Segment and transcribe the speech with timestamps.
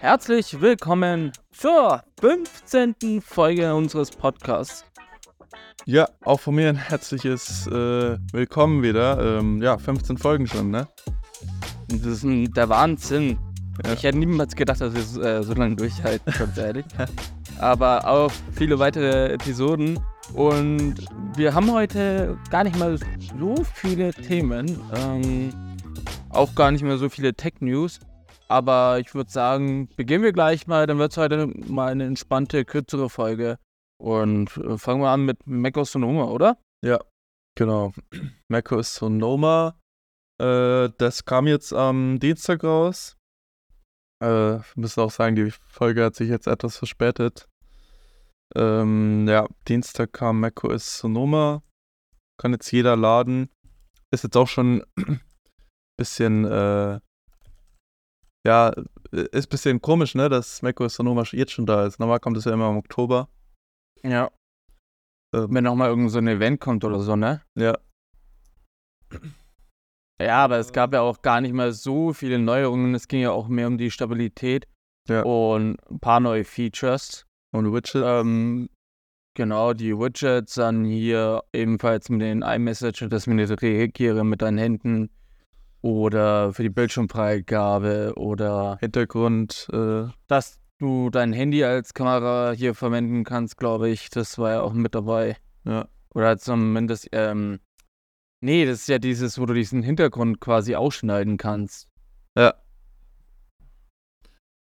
[0.00, 3.22] Herzlich willkommen zur 15.
[3.22, 4.84] Folge unseres Podcasts.
[5.86, 9.38] Ja, auch von mir ein herzliches äh, Willkommen wieder.
[9.38, 10.88] Ähm, ja, 15 Folgen schon, ne?
[11.88, 13.38] Das ist ein, der Wahnsinn.
[13.84, 13.92] Ja.
[13.92, 16.86] Ich hätte niemals gedacht, dass wir äh, so lange durchhalten, ganz ehrlich.
[17.58, 19.98] Aber auch viele weitere Episoden.
[20.34, 20.96] Und
[21.36, 22.98] wir haben heute gar nicht mal
[23.38, 24.78] so viele Themen.
[24.96, 25.52] Ähm,
[26.30, 28.00] auch gar nicht mehr so viele Tech-News.
[28.48, 30.86] Aber ich würde sagen, beginnen wir gleich mal.
[30.86, 33.58] Dann wird es heute mal eine entspannte, kürzere Folge.
[33.98, 36.58] Und äh, fangen wir an mit macOS Sonoma, oder?
[36.84, 37.00] Ja,
[37.56, 37.92] genau.
[38.48, 39.78] macOS Sonoma.
[40.40, 43.16] Äh, das kam jetzt am Dienstag raus.
[44.22, 47.48] Äh, müssen auch sagen, die Folge hat sich jetzt etwas verspätet.
[48.54, 51.62] Ähm, ja, Dienstag kam macOS Sonoma.
[52.38, 53.48] Kann jetzt jeder laden.
[54.10, 55.20] Ist jetzt auch schon ein
[55.96, 57.00] bisschen äh,
[58.46, 58.72] ja,
[59.10, 61.98] ist ein bisschen komisch, ne, dass macOS Sonoma jetzt schon da ist.
[61.98, 63.28] Normal kommt es ja immer im Oktober.
[64.02, 64.30] Ja.
[65.34, 67.42] Ähm, Wenn nochmal irgend so ein Event kommt oder so, ne?
[67.56, 67.78] Ja.
[70.20, 72.94] Ja, aber es gab ja auch gar nicht mehr so viele Neuerungen.
[72.94, 74.66] Es ging ja auch mehr um die Stabilität
[75.08, 75.22] ja.
[75.22, 77.26] und ein paar neue Features.
[77.52, 78.04] Und Widgets.
[78.04, 78.68] Ähm,
[79.34, 84.58] genau, die Widgets, dann hier ebenfalls mit den iMessage, dass man nicht reagiere mit deinen
[84.58, 85.10] Händen
[85.84, 93.22] oder für die Bildschirmfreigabe oder Hintergrund, äh, dass du dein Handy als Kamera hier verwenden
[93.22, 94.08] kannst, glaube ich.
[94.08, 95.36] Das war ja auch mit dabei.
[95.64, 95.88] Ja.
[96.14, 97.60] Oder zumindest, ähm,
[98.40, 101.86] nee, das ist ja dieses, wo du diesen Hintergrund quasi ausschneiden kannst.
[102.34, 102.54] Ja.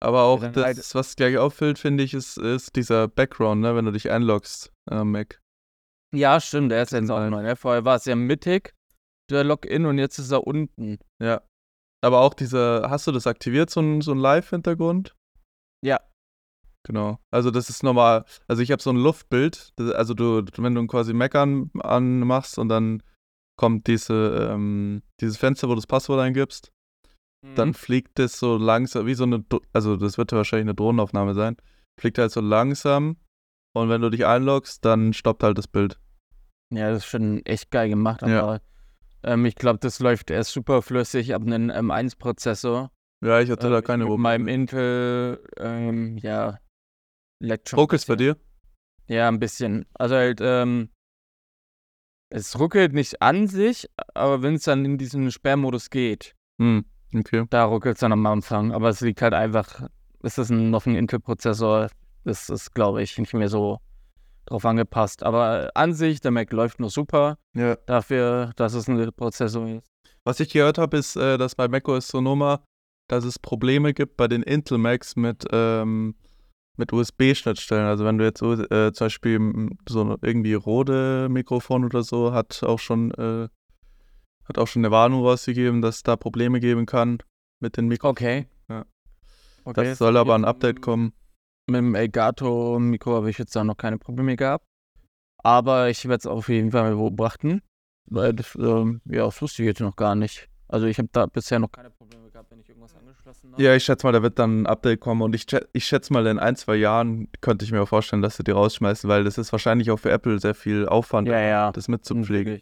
[0.01, 3.85] Aber auch das, halt was gleich auffällt, finde ich, ist, ist dieser Background, ne, wenn
[3.85, 5.39] du dich einloggst am Mac.
[6.13, 7.43] Ja, stimmt, der ist jetzt auch neu.
[7.43, 7.55] Ne?
[7.55, 8.73] Vorher war es ja mittig
[9.33, 10.97] der Login und jetzt ist er unten.
[11.21, 11.41] Ja.
[12.03, 15.15] Aber auch dieser, hast du das aktiviert, so ein, so ein Live-Hintergrund?
[15.85, 15.99] Ja.
[16.85, 17.19] Genau.
[17.31, 18.25] Also das ist normal.
[18.47, 19.73] Also ich habe so ein Luftbild.
[19.77, 23.01] Also du, wenn du quasi Mac an, anmachst und dann
[23.57, 26.73] kommt diese, ähm, dieses Fenster, wo du das Passwort eingibst,
[27.45, 27.55] mhm.
[27.55, 31.55] dann fliegt das so langsam, wie so eine, also das wird wahrscheinlich eine Drohnenaufnahme sein,
[31.99, 33.17] fliegt halt so langsam
[33.75, 35.99] und wenn du dich einloggst, dann stoppt halt das Bild.
[36.73, 38.59] Ja, das ist schon echt geil gemacht, aber ja.
[39.23, 42.91] Ähm, ich glaube, das läuft erst super flüssig ab einem M1-Prozessor.
[43.23, 46.59] Ja, ich hatte äh, da keine Mit meinem Intel, ähm, ja,
[47.39, 47.75] leckt.
[47.75, 48.37] Ruckelt bei dir?
[49.07, 49.85] Ja, ein bisschen.
[49.93, 50.89] Also halt, ähm,
[52.29, 56.83] es ruckelt nicht an sich, aber wenn es dann in diesen Sperrmodus geht, hm,
[57.15, 57.45] okay.
[57.49, 58.73] da ruckelt es dann am Anfang.
[58.73, 59.87] Aber es liegt halt einfach,
[60.21, 61.89] ist das ein, noch ein Intel-Prozessor?
[62.25, 63.79] Das ist, glaube ich, nicht mehr so
[64.45, 65.23] drauf angepasst.
[65.23, 67.37] Aber an sich, der Mac läuft nur super.
[67.55, 67.75] Ja.
[67.85, 69.87] Dafür, dass es ein Prozessor ist.
[70.23, 72.63] Was ich gehört habe, ist, äh, dass bei macOS Sonoma,
[73.09, 76.15] dass es Probleme gibt bei den Intel Macs mit, ähm,
[76.77, 77.85] mit USB-Schnittstellen.
[77.85, 82.79] Also wenn du jetzt äh, zum Beispiel so irgendwie Rode Mikrofon oder so, hat auch
[82.79, 83.49] schon äh,
[84.45, 87.19] hat auch schon eine Warnung rausgegeben, dass es da Probleme geben kann
[87.59, 88.11] mit den Mikrofonen.
[88.11, 88.47] Okay.
[88.69, 88.85] Ja.
[89.63, 89.85] okay.
[89.85, 91.13] Das soll aber ein Update kommen.
[91.67, 94.65] Mit dem Elgato-Mikro habe ich jetzt da noch keine Probleme gehabt.
[95.37, 97.61] Aber ich werde es auf jeden Fall beobachten.
[98.05, 100.49] Weil das, ähm, ja, das wusste ich jetzt noch gar nicht.
[100.67, 103.61] Also ich habe da bisher noch keine Probleme gehabt, wenn ich irgendwas angeschlossen habe.
[103.61, 106.25] Ja, ich schätze mal, da wird dann ein Update kommen und ich, ich schätze mal,
[106.27, 109.51] in ein, zwei Jahren könnte ich mir vorstellen, dass sie die rausschmeißen, weil das ist
[109.51, 111.71] wahrscheinlich auch für Apple sehr viel Aufwand, ja, ja.
[111.71, 112.61] das mitzupflegen.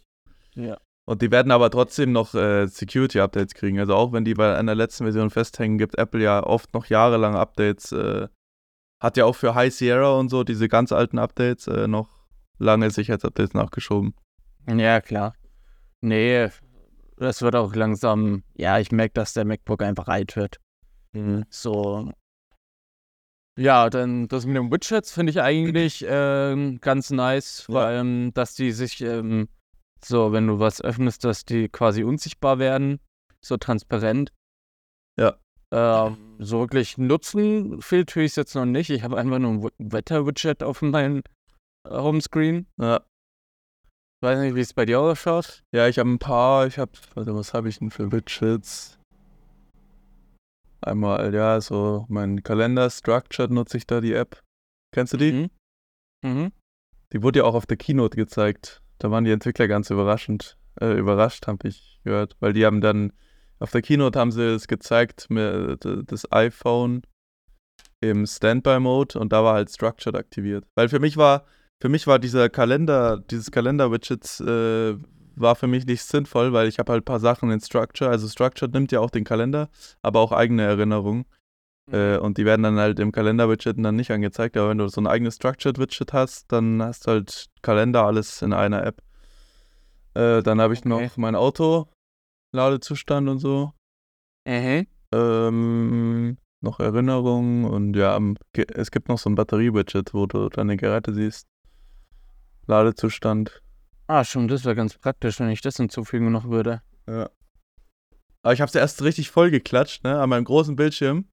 [0.56, 0.78] Ja.
[1.06, 3.80] Und die werden aber trotzdem noch äh, Security-Updates kriegen.
[3.80, 7.36] Also auch wenn die bei einer letzten Version festhängen, gibt Apple ja oft noch jahrelang
[7.36, 8.28] Updates, äh,
[9.02, 12.08] hat ja auch für High Sierra und so diese ganz alten Updates äh, noch
[12.60, 14.14] lange Sicherheitsupdates nachgeschoben.
[14.70, 15.34] Ja, klar.
[16.02, 16.50] Nee,
[17.18, 20.58] das wird auch langsam, ja, ich merke, dass der MacBook einfach alt wird.
[21.14, 21.46] Mhm.
[21.50, 22.12] So.
[23.58, 28.54] Ja, dann das mit den Widgets finde ich eigentlich äh, ganz nice, vor allem, dass
[28.54, 29.50] die sich ähm,
[30.04, 33.00] so, wenn du was öffnest, dass die quasi unsichtbar werden,
[33.42, 34.32] so transparent.
[35.20, 35.38] Ja.
[35.74, 38.90] Ähm, so wirklich nutzen viel tue ich es jetzt noch nicht.
[38.90, 41.23] Ich habe einfach nur ein Wetter-Widget auf meinem
[41.88, 42.68] äh, Homescreen.
[42.79, 43.06] Ja.
[44.22, 45.64] Weiß nicht, wie es bei dir ausschaut.
[45.73, 46.68] Ja, ich habe ein paar.
[46.68, 49.00] Ich habe, warte, was habe ich denn für Widgets?
[50.82, 54.41] Einmal, ja, so mein Kalender Structured nutze ich da die App.
[54.94, 55.32] Kennst du die?
[55.32, 55.50] Mhm.
[56.23, 56.52] mhm.
[57.14, 58.82] Die wurde ja auch auf der Keynote gezeigt.
[58.97, 63.14] Da waren die Entwickler ganz überraschend, äh, überrascht, habe ich gehört, weil die haben dann
[63.61, 67.03] auf der Keynote haben sie es gezeigt, das iPhone
[68.02, 70.66] im Standby-Mode und da war halt Structured aktiviert.
[70.75, 71.46] Weil für mich war,
[71.79, 74.97] für mich war dieser Kalender, dieses Kalender-Widget äh,
[75.35, 78.09] war für mich nicht sinnvoll, weil ich habe halt ein paar Sachen in Structure.
[78.09, 79.69] Also Structured nimmt ja auch den Kalender,
[80.02, 81.25] aber auch eigene Erinnerungen.
[81.91, 84.58] Äh, und die werden dann halt im Kalender-Widget dann nicht angezeigt.
[84.58, 88.53] Aber wenn du so ein eigenes Structured-Widget hast, dann hast du halt Kalender, alles in
[88.53, 89.02] einer App.
[90.16, 90.90] Äh, dann habe ich Okay.
[90.90, 91.87] noch mein Auto,
[92.52, 93.74] Ladezustand und so.
[94.48, 94.88] Mhm.
[95.14, 98.20] Ähm, noch Erinnerungen und ja,
[98.53, 101.48] es gibt noch so ein Batterie-Widget, wo du deine Geräte siehst.
[102.68, 103.62] Ladezustand.
[104.08, 106.82] Ah, schon, das wäre ganz praktisch, wenn ich das hinzufügen noch würde.
[107.08, 107.30] Ja.
[108.44, 111.26] Aber ich habe es erst richtig voll geklatscht, ne, an meinem großen Bildschirm.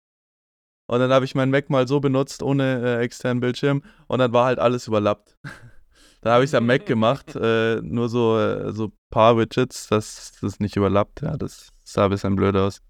[0.90, 3.82] Und dann habe ich meinen Mac mal so benutzt, ohne äh, externen Bildschirm.
[4.06, 5.36] Und dann war halt alles überlappt.
[6.28, 10.32] dann habe ich es am Mac gemacht, äh, nur so äh, so paar Widgets, dass
[10.42, 11.22] das nicht überlappt.
[11.22, 12.82] Ja, das sah ein bisschen blöd aus.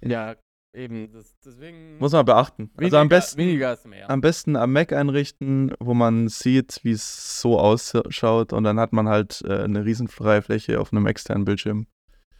[0.00, 0.34] Ja,
[0.74, 1.98] eben, das, deswegen.
[1.98, 2.72] Muss man beachten.
[2.78, 4.10] Also am besten, Weniger ist mehr.
[4.10, 8.52] am besten am Mac einrichten, wo man sieht, wie es so ausschaut.
[8.52, 11.86] Und dann hat man halt äh, eine riesenfreie Fläche auf einem externen Bildschirm.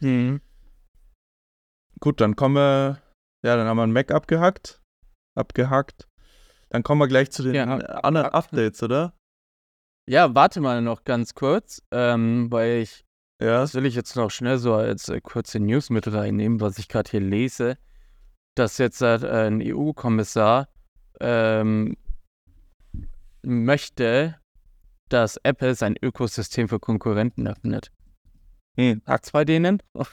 [0.01, 0.41] Mhm.
[2.01, 3.01] Gut, dann kommen wir,
[3.45, 4.81] ja, dann haben wir einen Mac abgehackt.
[5.33, 6.09] Abgehackt.
[6.71, 9.13] Dann kommen wir gleich zu den Ja, anderen Updates, oder?
[10.07, 13.05] Ja, warte mal noch ganz kurz, ähm, weil ich,
[13.41, 13.59] Ja.
[13.61, 16.87] das will ich jetzt noch schnell so als äh, kurze News mit reinnehmen, was ich
[16.87, 17.77] gerade hier lese,
[18.55, 19.17] dass jetzt äh,
[19.47, 20.69] ein EU-Kommissar
[21.19, 21.97] ähm,
[23.43, 24.39] möchte,
[25.09, 27.91] dass Apple sein Ökosystem für Konkurrenten öffnet.
[28.77, 29.01] Hm.
[29.07, 29.81] Hakt's bei denen?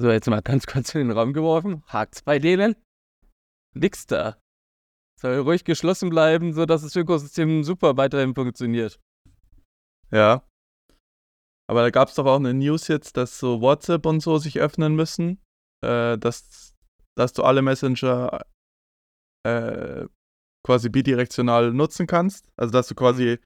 [0.00, 1.84] so, jetzt mal ganz kurz in den Raum geworfen.
[1.86, 2.74] Hakt's bei denen?
[3.74, 4.36] Nix da.
[5.22, 8.98] Soll ruhig geschlossen bleiben, sodass das Ökosystem super weiterhin funktioniert.
[10.10, 10.42] Ja.
[11.70, 14.58] Aber da gab es doch auch eine News jetzt, dass so WhatsApp und so sich
[14.58, 15.40] öffnen müssen.
[15.84, 16.74] Äh, dass,
[17.16, 18.44] dass du alle Messenger
[19.46, 20.06] äh,
[20.66, 22.50] quasi bidirektional nutzen kannst.
[22.56, 23.38] Also dass du quasi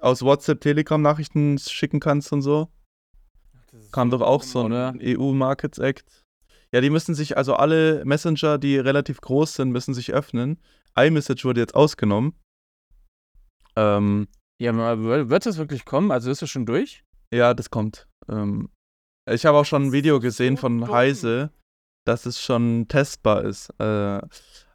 [0.00, 2.68] aus WhatsApp Telegram-Nachrichten schicken kannst und so.
[3.90, 6.24] Kam doch auch so ein EU Markets Act.
[6.72, 10.60] Ja, die müssen sich, also alle Messenger, die relativ groß sind, müssen sich öffnen.
[10.98, 12.34] iMessage wurde jetzt ausgenommen.
[13.76, 14.28] Ähm,
[14.60, 14.72] Ja,
[15.28, 16.10] wird das wirklich kommen?
[16.10, 17.04] Also ist es schon durch?
[17.32, 18.06] ja, das kommt.
[18.28, 18.70] Ähm,
[19.28, 20.90] ich habe auch schon ein Video gesehen so von dumm.
[20.92, 21.50] Heise,
[22.06, 23.70] dass es schon testbar ist.
[23.80, 24.20] Äh,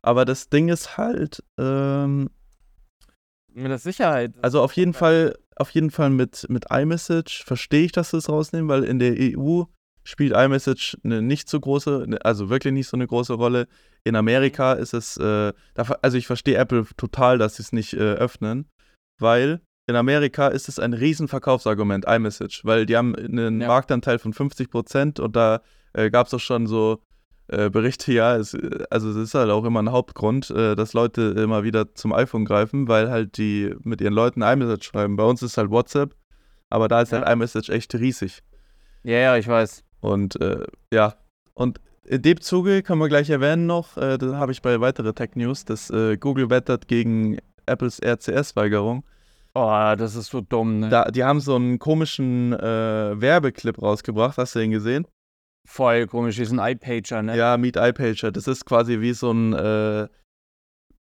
[0.01, 2.29] aber das Ding ist halt, ähm,
[3.53, 4.33] Mit der Sicherheit.
[4.44, 8.27] Also auf jeden Fall, auf jeden Fall mit, mit iMessage verstehe ich, dass sie es
[8.29, 9.63] rausnehmen, weil in der EU
[10.03, 13.68] spielt iMessage eine nicht so große, ne- also wirklich nicht so eine große Rolle.
[14.03, 15.53] In Amerika ist es, äh,
[16.01, 18.68] also ich verstehe Apple total, dass sie es nicht äh, öffnen,
[19.19, 23.68] weil in Amerika ist es ein Riesenverkaufsargument, iMessage, weil die haben einen Ja.
[23.68, 25.62] Marktanteil von 50% und da
[25.94, 27.01] äh, gab es auch schon so
[27.48, 28.56] äh, Berichte, ja, es,
[28.89, 32.45] also es ist halt auch immer ein Hauptgrund, äh, dass Leute immer wieder zum iPhone
[32.45, 35.15] greifen, weil halt die mit ihren Leuten iMessage schreiben.
[35.18, 36.15] Bei uns ist halt WhatsApp,
[36.69, 37.19] aber da ist Ja.
[37.21, 38.42] halt iMessage echt riesig.
[39.03, 39.83] Ja, ja, ich weiß.
[40.01, 41.15] Und äh, ja,
[41.53, 45.13] und in dem Zuge können wir gleich erwähnen noch, äh, da habe ich bei weitere
[45.13, 47.38] Tech News, dass äh, Google wettert gegen
[47.68, 49.03] Apples RCS-Weigerung.
[49.53, 50.89] Oh, das ist so dumm, ne?
[50.89, 55.06] Da, die haben so einen komischen äh, Werbeclip rausgebracht, hast du den gesehen?
[55.69, 57.38] Voll komisch, diesen iPager, ne?
[57.38, 58.31] Ja, Meet iPager.
[58.31, 60.07] Das ist quasi wie so ein, äh,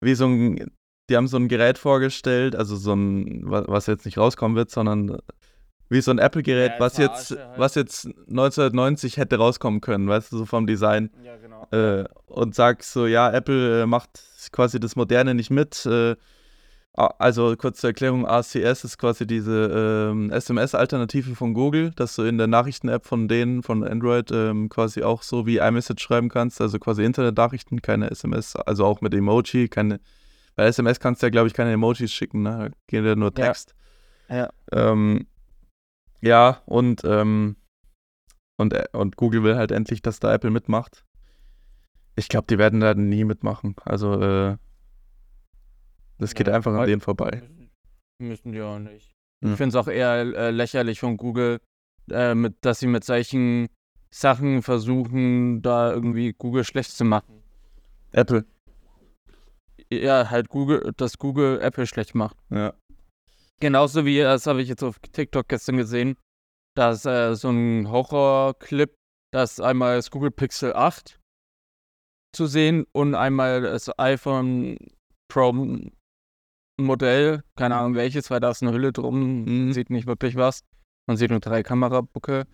[0.03, 0.71] wie so ein,
[1.09, 4.71] die haben so ein Gerät vorgestellt, also so ein, wa- was jetzt nicht rauskommen wird,
[4.71, 5.18] sondern
[5.89, 7.50] wie so ein Apple-Gerät, Ja, was jetzt, halt.
[7.57, 11.09] was jetzt 1990 hätte rauskommen können, weißt du, so vom Design.
[11.24, 11.68] Ja, genau.
[11.71, 14.09] Äh, und sagst so, ja, Apple äh, macht
[14.51, 15.86] quasi das Moderne nicht mit.
[15.86, 16.15] Äh,
[16.93, 22.38] also kurz zur Erklärung, ACS ist quasi diese ähm, SMS-Alternative von Google, dass du in
[22.38, 26.77] der Nachrichten-App von denen, von Android, ähm, quasi auch so wie iMessage schreiben kannst, also
[26.77, 30.01] quasi Internet-Nachrichten, keine SMS, also auch mit Emoji, keine,
[30.55, 32.50] bei SMS kannst du ja, glaube ich, keine Emojis schicken, ne?
[32.50, 33.46] Da geht ja nur Ja.
[33.46, 33.75] Text.
[34.27, 34.50] Ja.
[34.74, 35.25] Ähm,
[36.21, 37.55] ja, und, ähm,
[38.57, 41.05] und, äh, und Google will halt endlich, dass da Apple mitmacht.
[42.15, 43.75] Ich glaube, die werden da nie mitmachen.
[43.85, 44.57] Also, äh,
[46.17, 47.43] das geht Ja, einfach an denen vorbei.
[48.21, 49.13] Müssen die auch nicht.
[49.41, 49.51] Ja.
[49.51, 51.61] Ich finde es auch eher äh, lächerlich von Google,
[52.11, 53.69] äh, mit, dass sie mit solchen
[54.11, 57.41] Sachen versuchen, da irgendwie Google schlecht zu machen.
[58.11, 58.45] Apple.
[59.91, 62.38] Ja, halt Google, dass Google Apple schlecht macht.
[62.49, 62.73] Ja.
[63.60, 66.16] Genauso wie, das habe ich jetzt auf TikTok gestern gesehen,
[66.75, 68.96] dass äh, so ein Horrorclip,
[69.34, 71.20] dass einmal das Google Pixel 8
[72.36, 74.78] zu sehen und einmal das iPhone
[75.32, 75.51] Pro
[76.80, 79.74] Modell, keine Ahnung welches, weil da ist eine Hülle drum, Mhm.
[79.74, 80.62] sieht nicht wirklich was.
[81.08, 82.46] Man sieht nur drei Kamerabucke.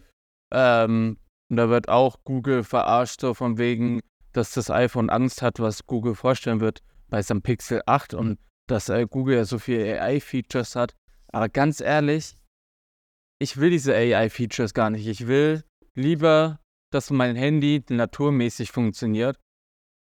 [0.52, 1.18] Ähm,
[1.52, 4.00] und da wird auch Google verarscht, so von wegen,
[4.32, 8.90] dass das iPhone Angst hat, was Google vorstellen wird bei seinem Pixel 8 und dass
[8.90, 10.94] äh, Google ja so viele AI-Features hat.
[11.32, 12.36] Aber ganz ehrlich,
[13.40, 15.08] ich will diese AI-Features gar nicht.
[15.08, 15.64] Ich will
[15.96, 16.60] lieber,
[16.92, 19.38] dass mein Handy naturmäßig funktioniert.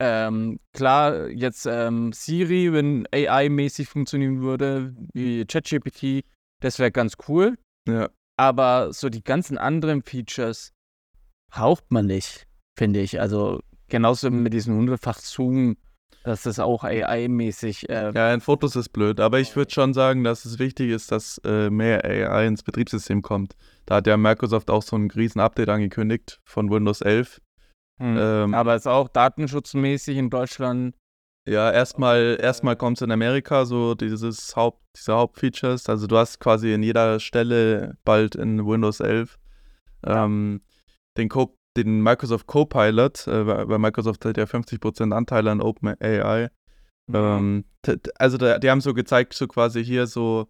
[0.02, 6.26] Ähm, klar, jetzt ähm, Siri, wenn AI-mäßig funktionieren würde, wie ChatGPT,
[6.62, 7.58] das wäre ganz cool.
[7.88, 8.10] Ja.
[8.38, 10.72] Aber so die ganzen anderen Features
[11.52, 13.20] braucht man nicht, finde ich.
[13.20, 15.76] Also genauso mit diesem hundertfach Zoom,
[16.24, 17.90] dass das auch AI-mäßig.
[17.90, 21.12] Äh, Ja, in Fotos ist blöd, aber ich würde schon sagen, dass es wichtig ist,
[21.12, 23.56] dass äh, mehr AI ins Betriebssystem kommt.
[23.86, 27.42] Da hat ja Microsoft auch so ein riesen Update angekündigt von Windows 11.
[28.02, 28.18] hm.
[28.20, 30.96] Ähm, aber ist auch datenschutzmäßig in Deutschland.
[31.48, 35.88] Ja, erstmal erstmal kommt es in Amerika, so dieses Haupt, diese Hauptfeatures.
[35.90, 39.40] Also du hast quasi in jeder Stelle bald in Windows 11
[40.06, 40.26] Ja.
[40.26, 40.62] ähm,
[41.18, 46.50] den, Co den Microsoft Copilot, äh, weil Microsoft hat ja 50% Anteile an OpenAI.
[47.12, 50.48] Ähm, t- t- also da, die haben so gezeigt, so quasi hier so,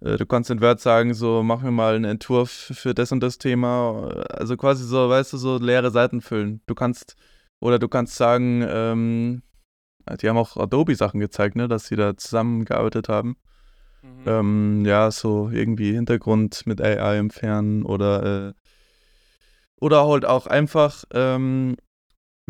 [0.00, 3.20] äh, du kannst in Word sagen, so mach mir mal einen Entwurf für das und
[3.20, 4.08] das Thema.
[4.30, 6.60] Also quasi so, weißt du, so leere Seiten füllen.
[6.66, 7.16] Du kannst,
[7.60, 9.42] oder du kannst sagen, ähm,
[10.20, 13.36] die haben auch Adobe-Sachen gezeigt, ne, dass sie da zusammengearbeitet haben.
[14.02, 14.22] Mhm.
[14.26, 18.52] Ähm, ja, so irgendwie Hintergrund mit AI entfernen oder äh,
[19.84, 21.76] oder halt auch einfach ähm,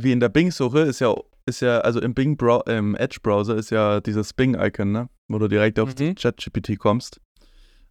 [0.00, 1.14] wie in der Bing-Suche ist ja
[1.46, 5.48] ist ja also im Bing Brow im Edge-Browser ist ja dieses Bing-Icon, ne, wo du
[5.48, 6.14] direkt auf Mhm.
[6.14, 7.20] ChatGPT kommst.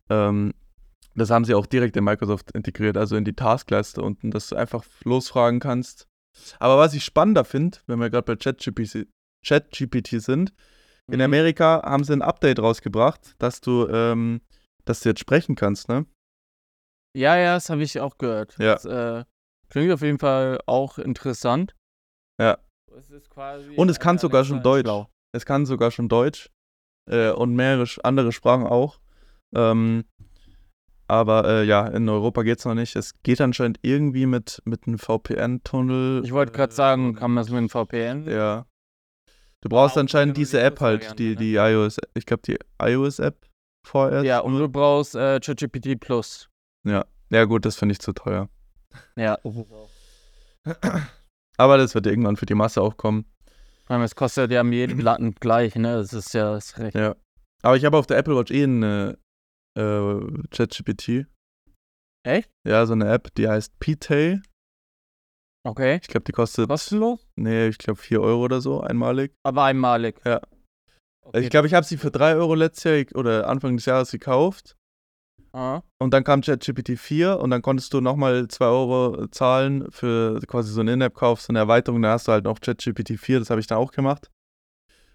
[0.10, 0.54] Ähm,
[1.16, 4.56] das haben sie auch direkt in Microsoft integriert, also in die Taskleiste unten, dass du
[4.56, 6.08] einfach losfragen kannst.
[6.60, 9.08] Aber was ich spannender finde, wenn wir gerade bei ChatGPT
[9.46, 10.54] ChatGPT sind,
[11.12, 11.26] in Mhm.
[11.26, 14.42] Amerika haben sie ein Update rausgebracht, dass du, ähm,
[14.86, 16.06] dass du jetzt sprechen kannst, ne?
[17.16, 18.58] Ja, ja, das habe ich auch gehört.
[18.58, 18.74] Ja.
[18.74, 19.24] Das äh,
[19.74, 21.76] klingt auf jeden Fall auch interessant.
[22.40, 22.58] Ja.
[22.96, 24.86] Es ist quasi Und es kann sogar schon Deutsch.
[24.86, 25.10] schlau.
[25.36, 26.52] Es kann sogar schon Deutsch
[27.10, 29.00] äh, und mehrere andere Sprachen auch.
[29.56, 30.06] Ähm,
[31.08, 32.96] aber äh, ja, in Europa geht es noch nicht.
[32.96, 36.24] Es geht anscheinend irgendwie mit, mit einem VPN-Tunnel.
[36.24, 38.30] Ich wollte gerade äh, sagen, kann man es mit dem VPN?
[38.30, 38.68] Ja.
[39.62, 41.36] Du brauchst auch anscheinend die diese App halt, die, ne?
[41.36, 43.48] die iOS, ich glaube die iOS-App
[43.88, 44.26] vorerst.
[44.26, 46.50] Ja, und du brauchst äh, ChatGPT Plus.
[46.88, 48.50] Ja, ja gut, das finde ich zu teuer.
[49.16, 49.38] Ja.
[51.58, 53.26] Aber das wird irgendwann für die Masse auch kommen.
[53.88, 55.98] Es kostet ja jedem Latten gleich, ne?
[55.98, 56.96] Das ist ja das recht.
[56.96, 57.16] Ja.
[57.62, 59.18] Aber ich habe auf der Apple Watch eh eine
[59.78, 60.20] äh,
[60.50, 61.28] ChatGPT.
[62.26, 62.50] Echt?
[62.68, 64.42] Ja, so eine App, die heißt P-Tay.
[65.66, 66.00] Okay.
[66.02, 67.26] Ich glaube, die kostet, Kostenlos?
[67.36, 69.34] nee, ich glaube 4 Euro oder so, einmalig.
[69.44, 70.20] Aber einmalig.
[70.26, 70.42] Ja.
[71.22, 71.42] Okay.
[71.42, 74.76] Ich glaube, ich habe sie für 3 Euro letztes Jahr oder Anfang des Jahres gekauft.
[75.56, 75.82] Ah.
[76.00, 80.72] Und dann kam ChatGPT 4 und dann konntest du nochmal 2 Euro zahlen für quasi
[80.72, 82.02] so einen In-App-Kauf, so eine Erweiterung.
[82.02, 84.32] Da hast du halt noch ChatGPT 4, das habe ich dann auch gemacht.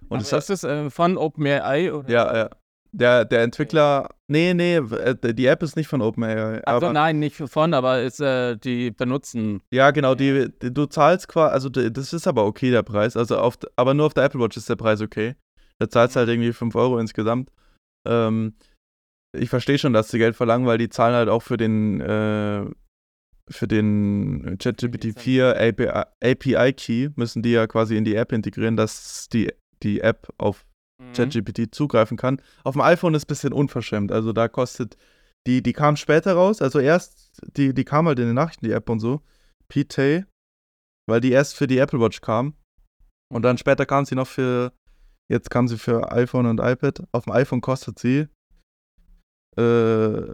[0.08, 1.92] Und es das ist äh, von OpenAI?
[1.92, 2.08] Oder?
[2.08, 2.50] Ja, ja.
[2.92, 6.62] Der, der Entwickler, nee, nee, äh, die App ist nicht von OpenAI.
[6.64, 9.60] Also aber- nein, nicht von, aber ist, äh, die benutzen.
[9.70, 13.16] Ja, genau, die, die, du zahlst quasi, also das ist aber okay, der Preis.
[13.16, 15.34] Also auf, aber nur auf der Apple Watch ist der Preis okay.
[15.80, 17.50] Da zahlst du halt irgendwie 5 Euro insgesamt.
[18.06, 18.54] Ähm,
[19.36, 22.64] ich verstehe schon, dass sie Geld verlangen, weil die zahlen halt auch für den, äh,
[23.50, 25.88] für den ChatGPT 4 API,
[26.22, 30.64] API Key, müssen die ja quasi in die App integrieren, dass die, die App auf
[31.00, 31.12] Mhm.
[31.12, 32.42] ChatGPT zugreifen kann.
[32.64, 34.10] Auf dem iPhone ist ein bisschen unverschämt.
[34.10, 34.96] Also da kostet,
[35.46, 38.72] die, die kam später raus, also erst, die, die kam halt in den Nachrichten, die
[38.72, 39.22] App und so,
[39.68, 40.24] P-Tay,
[41.08, 42.54] weil die erst für die Apple Watch kam.
[43.32, 44.72] Und dann später kam sie noch für,
[45.30, 47.04] jetzt kam sie für iPhone und iPad.
[47.12, 48.26] Auf dem iPhone kostet sie
[49.58, 50.32] äh,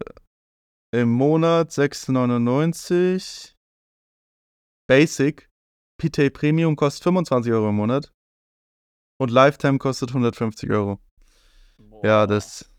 [0.92, 3.54] im Monat 6,99.
[4.86, 5.48] Basic.
[6.00, 8.12] P-Tay Premium kostet 25 Euro im Monat.
[9.18, 11.00] Und Lifetime kostet 150 Euro.
[12.02, 12.70] Ja, das ist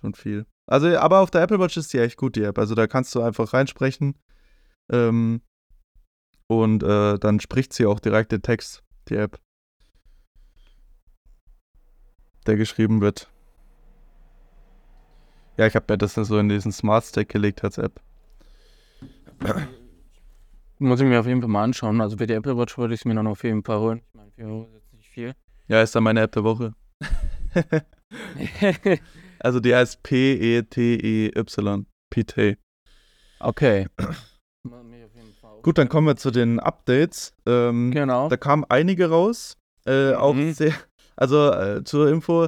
[0.00, 0.46] schon viel.
[0.66, 2.58] Also, aber auf der Apple Watch ist die echt gut, die App.
[2.58, 4.18] Also da kannst du einfach reinsprechen.
[4.90, 5.42] Ähm,
[6.48, 9.38] und äh, dann spricht sie auch direkt den Text, die App.
[12.46, 13.30] Der geschrieben wird.
[15.58, 18.00] Ja, ich habe mir das so in diesen Smart Stack gelegt als App.
[20.78, 22.00] Muss ich mir auf jeden Fall mal anschauen.
[22.00, 24.02] Also bei der Apple Watch würde ich es mir dann auf jeden Fall holen.
[24.06, 25.34] Ich meine, 4 Euro ist jetzt nicht viel.
[25.66, 26.74] Ja, ist dann meine App der Woche.
[29.40, 31.86] also die heißt P-E-T-E-Y.
[32.10, 32.56] P-Tay.
[33.40, 33.86] okay.
[35.62, 37.34] Gut, dann kommen wir zu den Updates.
[37.46, 38.28] Ähm, Genau.
[38.28, 39.56] Da kamen einige raus.
[39.86, 40.52] Äh, Auch Mhm.
[40.52, 40.74] sehr.
[41.16, 42.46] Also äh, zur Info: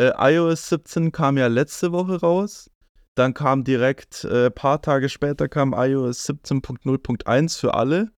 [0.00, 2.70] äh, iOS 17 kam ja letzte Woche raus.
[3.16, 8.10] Dann kam direkt, ein äh, paar Tage später kam iOS 17.0.1 für alle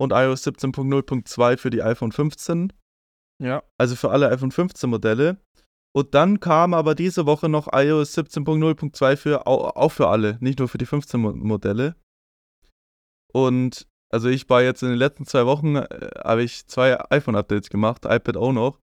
[0.00, 2.72] und iOS 17.0.2 für die iPhone 15.
[3.42, 3.62] Ja.
[3.78, 5.38] Also für alle iPhone 15 Modelle.
[5.96, 10.58] Und dann kam aber diese Woche noch iOS 17.0.2 für au- auch für alle, nicht
[10.58, 11.96] nur für die 15 Mo Modelle.
[13.32, 15.86] Und Also ich war jetzt in den letzten zwei Wochen, äh,
[16.24, 18.80] habe ich zwei iPhone-Updates gemacht, iPad auch noch.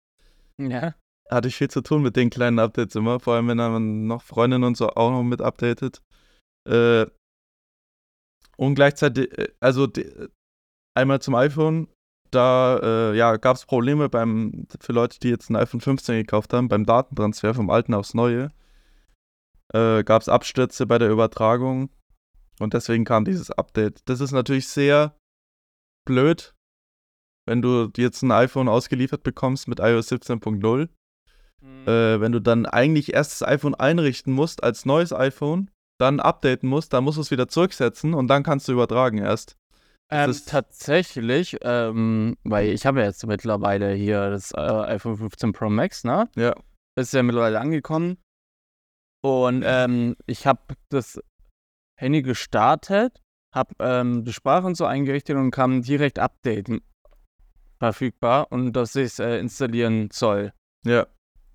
[0.57, 0.95] Ja.
[1.29, 4.21] Hatte ich viel zu tun mit den kleinen Updates immer, vor allem wenn dann noch
[4.21, 6.01] Freundinnen und so auch noch mit updatet.
[6.67, 7.05] Äh,
[8.57, 10.09] und gleichzeitig, äh, also die,
[10.95, 11.87] einmal zum iPhone,
[12.31, 12.79] da
[13.11, 16.67] äh, ja, gab es Probleme beim, für Leute, die jetzt ein iPhone 15 gekauft haben,
[16.67, 18.51] beim Datentransfer vom alten aufs neue.
[19.73, 21.89] Äh, gab es Abstürze bei der Übertragung
[22.59, 24.01] und deswegen kam dieses Update.
[24.09, 25.17] Das ist natürlich sehr
[26.05, 26.55] blöd,
[27.45, 30.89] wenn du jetzt ein iPhone ausgeliefert bekommst mit iOS 17.0.
[31.61, 31.87] Mhm.
[31.87, 36.69] Äh, wenn du dann eigentlich erst das iPhone einrichten musst als neues iPhone, dann updaten
[36.69, 39.57] musst, dann musst du es wieder zurücksetzen und dann kannst du übertragen erst.
[40.09, 45.69] Ähm, tatsächlich, ähm, weil ich habe ja jetzt mittlerweile hier das äh, iPhone 15 Pro
[45.69, 46.29] Max, ne?
[46.35, 46.55] Ja.
[46.97, 48.17] Ist ja mittlerweile angekommen.
[49.21, 51.19] Und ähm, ich habe das
[51.99, 53.19] Handy gestartet,
[53.53, 56.81] habe ähm, die Sprache und so eingerichtet und kam direkt Updaten
[57.79, 60.53] verfügbar und dass ich es äh, installieren soll.
[60.85, 61.07] Ja.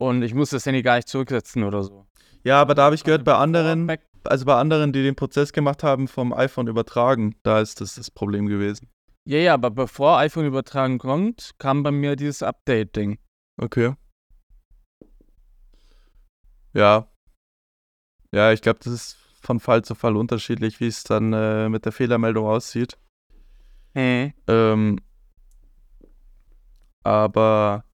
[0.02, 2.06] Und ich muss das Handy gar nicht zurücksetzen oder so.
[2.42, 3.88] Ja, aber da habe ich gehört, bei anderen,
[4.24, 8.10] also bei anderen, die den Prozess gemacht haben, vom iPhone übertragen, da ist das das
[8.10, 8.88] Problem gewesen.
[9.24, 13.20] Ja, ja, aber bevor iPhone übertragen kommt, kam bei mir dieses Update-Ding.
[13.58, 13.94] Okay.
[16.72, 17.06] Ja.
[18.34, 21.84] Ja, ich glaube, das ist von Fall zu Fall unterschiedlich, wie es dann äh, mit
[21.84, 22.98] der Fehlermeldung aussieht.
[23.94, 24.32] Hm.
[24.48, 24.98] Ähm,
[27.04, 27.84] aber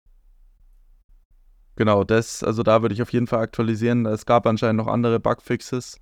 [1.78, 4.04] genau, das, also da würde ich auf jeden Fall aktualisieren.
[4.04, 5.98] Es gab anscheinend noch andere Bugfixes.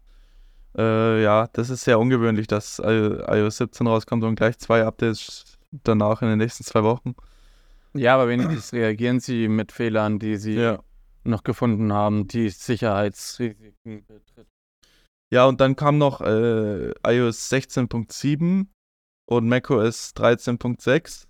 [0.76, 6.22] Äh, ja, das ist sehr ungewöhnlich, dass iOS 17 rauskommt und gleich zwei Updates danach
[6.22, 7.14] in den nächsten zwei Wochen.
[7.94, 10.82] Ja, aber wenigstens reagieren sie mit Fehlern, die sie ja.
[11.24, 14.50] noch gefunden haben, die Sicherheitsrisiken betrifft.
[15.30, 18.66] Ja, und dann kam noch äh, iOS 16.7
[19.28, 21.26] und macOS 13.6.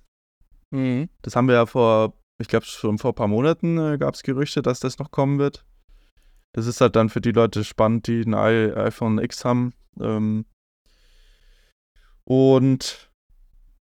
[0.71, 1.09] Mhm.
[1.23, 4.23] Das haben wir ja vor, ich glaube schon vor ein paar Monaten äh, gab es
[4.23, 5.65] Gerüchte, dass das noch kommen wird.
[6.53, 9.75] Das ist halt dann für die Leute spannend, die ein I iPhone X haben.
[10.01, 10.47] Ähm,
[12.25, 13.11] und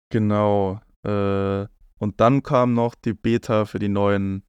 [0.10, 0.82] genau.
[1.04, 1.68] Äh,
[2.00, 4.44] und dann kam noch die Beta für die neuen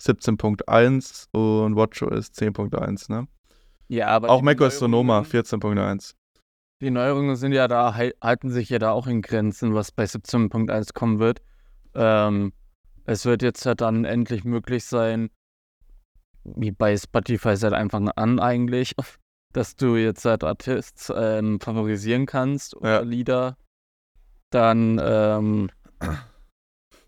[0.00, 3.28] 17.1 und WatchOS 10.1, ne?
[3.88, 4.30] Ja, aber.
[4.30, 6.14] Auch macOS Sonoma 14.1.
[6.80, 10.92] Die Neuerungen sind ja da, halten sich ja da auch in Grenzen, was bei 17.1
[10.92, 11.42] kommen wird.
[11.94, 12.52] Ähm,
[13.04, 15.30] es wird jetzt halt dann endlich möglich sein,
[16.44, 18.94] wie bei Spotify seit Anfang an eigentlich,
[19.52, 23.00] dass du jetzt halt Artists ähm, favorisieren kannst oder Ja.
[23.00, 23.56] Lieder.
[24.50, 25.70] Dann, ähm,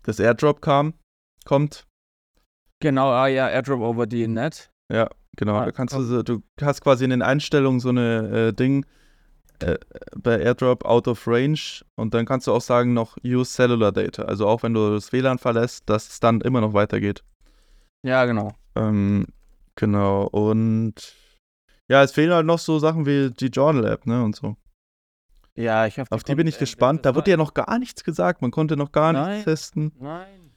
[0.03, 0.93] Das Airdrop kam,
[1.43, 1.85] kommt.
[2.79, 4.71] genau, ah ja, Airdrop over the Net.
[4.89, 5.55] Ja, genau.
[5.57, 8.85] Ah, Da kannst du, du hast quasi in den Einstellungen so eine äh, Ding
[9.63, 9.77] äh,
[10.15, 14.23] bei Airdrop out of range und dann kannst du auch sagen noch use cellular data.
[14.23, 17.23] Also auch wenn du das WLAN verlässt, dass es dann immer noch weitergeht.
[18.05, 18.53] Ja, genau.
[18.75, 19.27] Ähm,
[19.75, 20.27] genau.
[20.27, 21.15] Und
[21.89, 24.23] ja, es fehlen halt noch so Sachen wie die Journal App, ne?
[24.23, 24.55] Und so.
[25.55, 27.05] Ja, ich hoffe, Auf die bin ich äh, gespannt.
[27.05, 28.41] Da wurde ja noch gar nichts gesagt.
[28.41, 29.29] Man konnte noch gar Nein.
[29.29, 29.91] nichts testen.
[29.99, 30.55] Nein.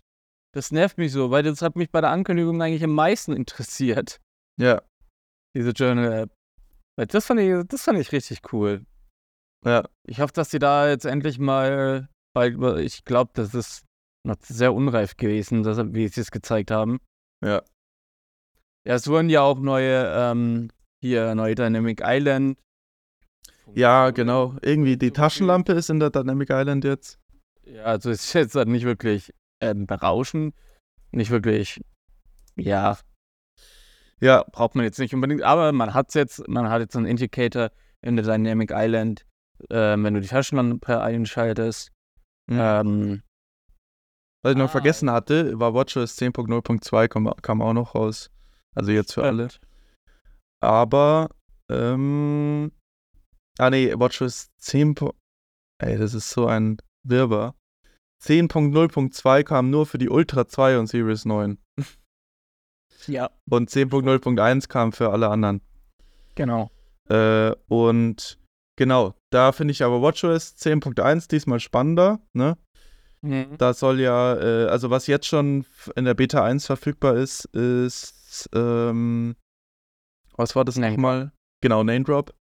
[0.53, 4.21] Das nervt mich so, weil das hat mich bei der Ankündigung eigentlich am meisten interessiert,
[4.61, 4.83] Ja,
[5.57, 6.31] diese Journal-App.
[6.97, 8.85] Weil das fand ich, das fand ich richtig cool.
[9.65, 9.85] Ja.
[10.07, 13.85] Ich hoffe, dass sie da jetzt endlich mal, weil ich glaube, das ist
[14.27, 16.99] noch sehr unreif gewesen, dass, wie sie es gezeigt haben.
[17.45, 17.63] Ja.
[18.87, 20.71] Ja, es wurden ja auch neue, ähm,
[21.03, 22.59] hier, neue Dynamic Island.
[23.75, 24.57] Ja, genau.
[24.63, 27.19] Irgendwie die Taschenlampe ist in der Dynamic Island jetzt.
[27.65, 30.55] Ja, also es ist jetzt halt nicht wirklich ähm, berauschend,
[31.13, 31.81] nicht wirklich,
[32.57, 32.99] ja,
[34.21, 37.71] Ja, braucht man jetzt nicht unbedingt, aber man hat jetzt, man hat jetzt einen Indicator
[38.03, 39.25] in der Dynamic Island,
[39.71, 41.91] ähm, wenn du die Taschenlampe einschaltest.
[42.51, 42.59] Mhm.
[42.61, 43.23] Ähm,
[44.43, 44.69] Was ich noch Ah.
[44.69, 48.31] vergessen hatte, war WatchOS 10.0.2 kam, kam auch noch raus.
[48.75, 49.49] Also jetzt für alle.
[50.63, 51.31] Aber,
[51.71, 52.73] ähm,
[53.59, 54.95] ah nee, WatchOS 10.
[54.95, 55.15] po-
[55.83, 57.55] Ey, das ist so ein Wirrwarr.
[58.23, 61.59] 10.0.2 kam nur für die Ultra 2 und Series 9.
[63.07, 65.63] Ja, Und 10.0.1 kam für alle anderen.
[66.35, 66.71] genau.
[67.09, 68.39] Äh, und
[68.77, 72.57] genau, da finde ich aber WatchOS 10.1 diesmal spannender, ne?
[73.23, 73.57] Mhm.
[73.59, 78.49] Da soll ja, äh, also was jetzt schon in der Beta 1 verfügbar ist, ist,
[78.55, 79.37] ähm,
[80.37, 81.33] was war das Name nochmal?
[81.63, 82.35] Genau, Name Drop.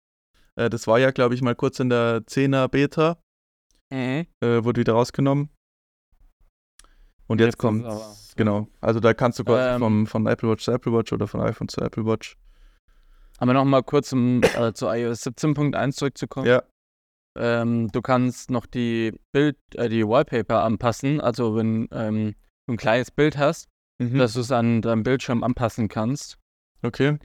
[0.56, 3.18] Äh, das war ja, glaube ich, mal kurz in der 10er Beta,
[3.92, 4.26] Mhm.
[4.42, 5.50] äh, wurde wieder rausgenommen.
[7.28, 7.86] Und Jetzt jetzt, kommt,
[8.38, 9.80] genau, also da kannst du quasi Ähm.
[9.82, 12.38] vom, von Apple Watch zu Apple Watch oder von iPhone zu Apple Watch.
[13.38, 16.48] Aber nochmal kurz, um äh, zu iOS 17.1 zurückzukommen.
[16.48, 16.64] Ja,
[17.38, 21.22] Ähm, du kannst noch die Bild, äh, die Wallpaper anpassen.
[21.22, 22.36] Also wenn ähm,
[22.68, 23.68] du ein kleines Bild hast,
[24.02, 24.18] Mhm.
[24.18, 26.38] dass du es an deinem Bildschirm anpassen kannst.
[26.84, 27.18] Okay.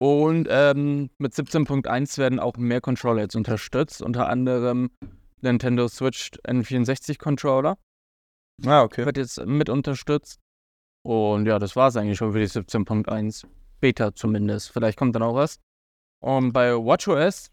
[0.00, 4.90] Und ähm, mit 17.1 werden auch mehr Controller jetzt unterstützt, unter anderem
[5.40, 7.76] Nintendo Switch N64 Controller
[8.64, 9.04] Ah, okay.
[9.04, 10.38] wird jetzt mit unterstützt.
[11.04, 13.44] Und ja, das war es eigentlich schon für die 17.1.
[13.80, 14.70] Beta zumindest.
[14.70, 15.58] Vielleicht kommt dann auch was.
[16.22, 17.50] Und bei WatchOS,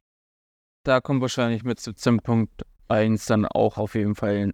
[0.83, 4.51] da kommt wahrscheinlich mit 17.1 dann auch auf jeden Fall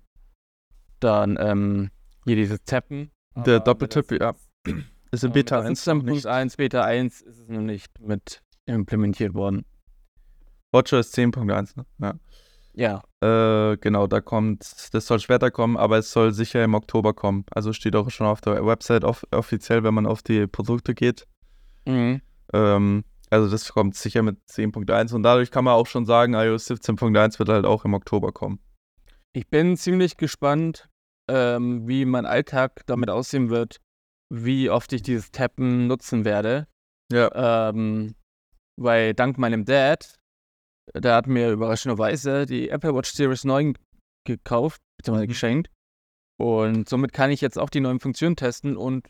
[1.00, 1.90] dann ähm,
[2.26, 3.12] hier dieses Tappen.
[3.46, 4.34] Der Doppeltipp, ja.
[5.12, 6.26] Ist in mit Beta der 1 noch nicht.
[6.26, 9.64] 17.1, Beta 1 ist es noch nicht mit implementiert worden.
[10.74, 11.86] WatchOS 10.1, ne?
[12.00, 12.14] Ja.
[12.74, 17.14] Ja, Äh, genau, da kommt, das soll später kommen, aber es soll sicher im Oktober
[17.14, 17.44] kommen.
[17.50, 21.26] Also steht auch schon auf der Website off offiziell, wenn man auf die Produkte geht.
[21.86, 22.22] mhm.
[22.54, 26.70] Ähm, also das kommt sicher mit 10.1 und dadurch kann man auch schon sagen, iOS
[26.70, 28.60] 17.1 wird halt auch im Oktober kommen.
[29.34, 30.88] Ich bin ziemlich gespannt,
[31.30, 33.78] ähm, wie mein Alltag damit aussehen wird,
[34.34, 36.68] wie oft ich dieses Tappen nutzen werde.
[37.12, 37.70] Ja.
[37.70, 38.16] Ähm,
[38.80, 40.16] weil dank meinem Dad,
[40.94, 43.78] der hat mir überraschenderweise die Apple Watch Series 9
[44.26, 45.30] gekauft, beziehungsweise Mhm.
[45.30, 45.70] geschenkt.
[46.40, 48.78] Und somit kann ich jetzt auch die neuen Funktionen testen.
[48.78, 49.08] Und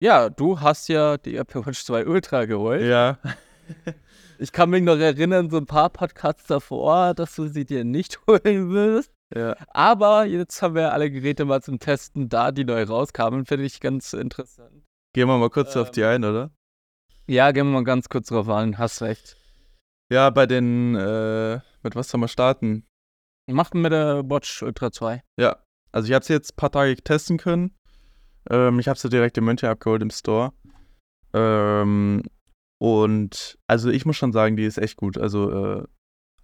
[0.00, 2.82] ja, du hast ja die Apple Watch 2 Ultra geholt.
[2.82, 3.18] Ja.
[4.42, 8.18] Ich kann mich noch erinnern, so ein paar Podcasts davor, dass du sie dir nicht
[8.26, 9.12] holen wirst.
[9.36, 9.54] ja.
[9.68, 13.44] Aber jetzt haben wir alle Geräte mal zum Testen da, die neu rauskamen.
[13.44, 14.82] Finde ich ganz interessant.
[15.12, 15.92] Gehen wir mal kurz auf Ähm.
[15.92, 16.50] die ein, oder?
[17.28, 18.78] Ja, gehen wir mal ganz kurz drauf an.
[18.78, 19.36] Hast recht.
[20.10, 22.86] Ja, bei den, äh, mit was soll man starten?
[23.46, 25.22] Macht mit der Watch Ultra 2.
[25.38, 25.58] Ja,
[25.92, 27.74] also ich habe sie jetzt ein paar Tage testen können.
[28.50, 30.52] Ähm, ich habe sie direkt in München abgeholt im Store.
[31.32, 32.22] Ähm,
[32.82, 35.18] und also ich muss schon sagen, die ist echt gut.
[35.18, 35.84] Also äh,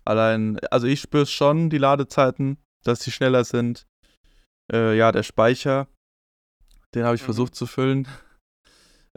[0.05, 3.87] allein, also ich spüre schon, die Ladezeiten, dass sie schneller sind.
[4.73, 5.89] Äh, ja, der Speicher,
[6.95, 7.27] den habe ich Mhm.
[7.27, 8.09] versucht zu füllen.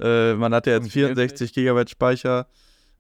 [0.02, 2.48] Äh, man hat ja jetzt Funktioniert 64 Gigabyte Speicher.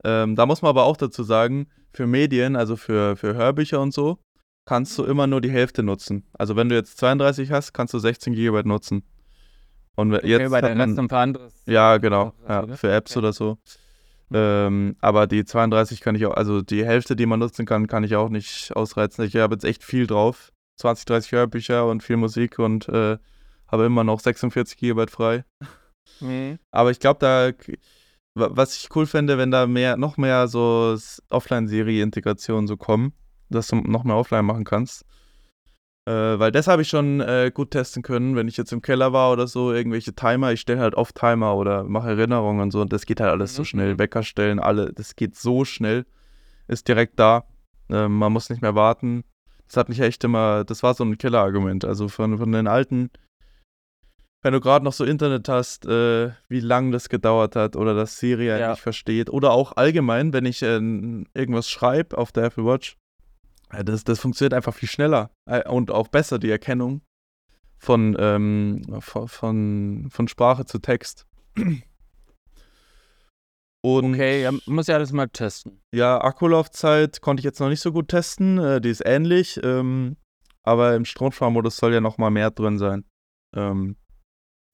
[0.04, 3.93] Ähm, da muss man aber auch dazu sagen, für Medien, also für, für Hörbücher und
[3.93, 4.19] so,
[4.67, 6.25] kannst du immer nur die Hälfte nutzen.
[6.34, 9.04] Also wenn du jetzt 32 hast, kannst du 16 Gigabyte nutzen.
[9.99, 11.27] Und Okay, jetzt bei der man, ein paar
[11.65, 13.19] ja, genau, ja, für Apps Okay.
[13.19, 13.57] oder so.
[14.31, 18.03] Ähm, aber die 32 kann ich auch, also die Hälfte, die man nutzen kann, kann
[18.03, 19.25] ich auch nicht ausreizen.
[19.25, 20.51] Ich habe jetzt echt viel drauf.
[20.79, 23.17] 20, 30 Hörbücher und viel Musik und äh,
[23.67, 25.43] habe immer noch 46 Gigabyte frei.
[26.21, 26.57] Mhm.
[26.71, 27.51] Aber ich glaube, da,
[28.33, 30.97] wa- was ich cool fände, wenn da mehr, noch mehr so
[31.29, 33.13] Offline-Serie-Integrationen so kommen,
[33.49, 35.05] dass du noch mehr offline machen kannst.
[36.07, 39.13] Äh, weil das habe ich schon äh, gut testen können, wenn ich jetzt im Keller
[39.13, 42.81] war oder so, irgendwelche Timer, ich stelle halt oft Timer oder mache Erinnerungen und so
[42.81, 43.93] und das geht halt alles so Mhm, schnell.
[43.93, 43.99] mhm.
[43.99, 46.05] Wecker stellen, alle, das geht so schnell,
[46.67, 47.45] ist direkt da.
[47.89, 49.23] Ähm, man muss nicht mehr warten.
[49.67, 51.85] Das hat mich echt immer, das war so ein Killer-Argument.
[51.85, 53.12] Also von, von den alten
[54.41, 58.19] wenn du gerade noch so Internet hast, äh, wie lang das gedauert hat oder dass
[58.19, 58.69] Siri halt Ja.
[58.71, 59.29] nicht versteht.
[59.29, 60.75] Oder auch allgemein, wenn ich äh,
[61.33, 62.99] irgendwas schreibe auf der Apple Watch, äh,
[63.69, 67.01] das, das funktioniert einfach viel schneller äh, und auch besser, die Erkennung
[67.77, 71.25] von, ähm, von, von, von Sprache zu Text.
[73.82, 75.82] Und Okay, ja, muss ja alles mal testen.
[75.93, 78.58] ja, Akkulaufzeit konnte ich jetzt noch nicht so gut testen.
[78.58, 80.17] Äh, die ist ähnlich, ähm,
[80.63, 83.05] aber im Stromsparmodus soll ja noch mal mehr drin sein.
[83.55, 83.95] Ähm,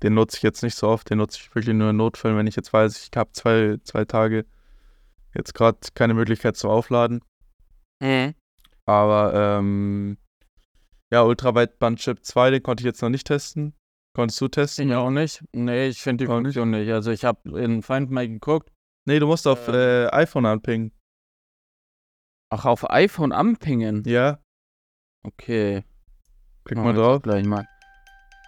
[0.02, 1.10] den nutze ich jetzt nicht so oft.
[1.10, 4.06] Den nutze ich wirklich nur in Notfällen, wenn ich jetzt weiß, ich habe zwei, zwei
[4.06, 4.46] Tage
[5.36, 7.22] jetzt gerade keine Möglichkeit zum Aufladen.
[8.02, 8.34] Mhm.
[8.88, 10.18] Aber ähm,
[11.12, 13.74] ja, Ultraweitband-Chip 2, den konnte ich jetzt noch nicht testen.
[14.16, 14.90] Konntest du testen?
[14.90, 15.44] Ich auch nicht.
[15.54, 16.54] Nee, ich finde die Auch nicht?
[16.56, 16.90] Funktion nicht.
[16.92, 18.72] Also ich habe in Find My geguckt.
[19.06, 19.74] Nee, du musst auf Ähm.
[19.76, 20.92] äh, iPhone anpingen.
[22.50, 24.04] Ach, auf iPhone anpingen.
[24.06, 24.40] Ja,
[25.24, 25.84] Okay.
[26.64, 27.22] klick mal drauf.
[27.24, 27.68] Gleich mal.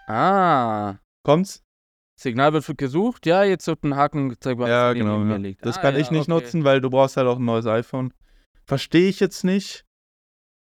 [0.06, 0.96] Ah.
[1.24, 1.62] Kommt's?
[2.18, 3.26] Signal wird gesucht.
[3.26, 5.22] Ja, jetzt wird ein Haken gezeigt, was Ja, genau.
[5.24, 5.36] Ja.
[5.36, 5.64] liegt.
[5.66, 6.30] Das Ah, kann ja, ich nicht okay.
[6.30, 8.12] nutzen, weil du brauchst halt auch ein neues iPhone.
[8.66, 9.84] Verstehe ich jetzt nicht,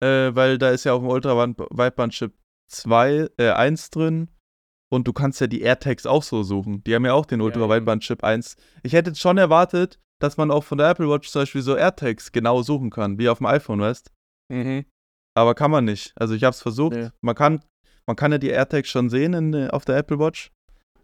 [0.01, 2.33] äh, weil da ist ja auch ein Ultraweitband-Chip
[2.69, 4.29] 2, äh, 1 drin
[4.89, 6.83] und du kannst ja die AirTags auch so suchen.
[6.83, 8.55] Die haben ja auch den Ultraweitband-Chip 1.
[8.83, 12.31] Ich hätte schon erwartet, dass man auch von der Apple Watch zum Beispiel so AirTags
[12.31, 14.11] genau suchen kann, wie auf dem iPhone, weißt
[14.49, 14.85] Mhm.
[15.35, 16.13] Aber kann man nicht.
[16.15, 16.95] Also ich habe es versucht.
[16.95, 17.09] Nee.
[17.21, 17.61] Man, kann,
[18.05, 20.51] man kann ja die AirTags schon sehen in, äh, auf der Apple Watch.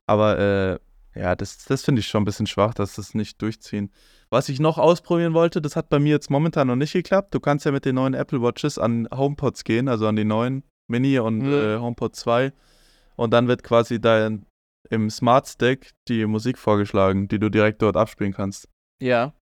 [0.07, 3.91] Aber äh, ja, das, das finde ich schon ein bisschen schwach, dass das nicht durchziehen.
[4.33, 7.35] Was ich noch ausprobieren wollte, das hat bei mir jetzt momentan noch nicht geklappt.
[7.35, 10.63] Du kannst ja mit den neuen Apple Watches an HomePods gehen, also an die neuen
[10.89, 11.53] Mini und Mhm.
[11.53, 12.51] äh, HomePod 2.
[13.15, 14.47] Und dann wird quasi dein,
[14.89, 18.67] im Smart Stack die Musik vorgeschlagen, die du direkt dort abspielen kannst.
[18.99, 19.33] Ja.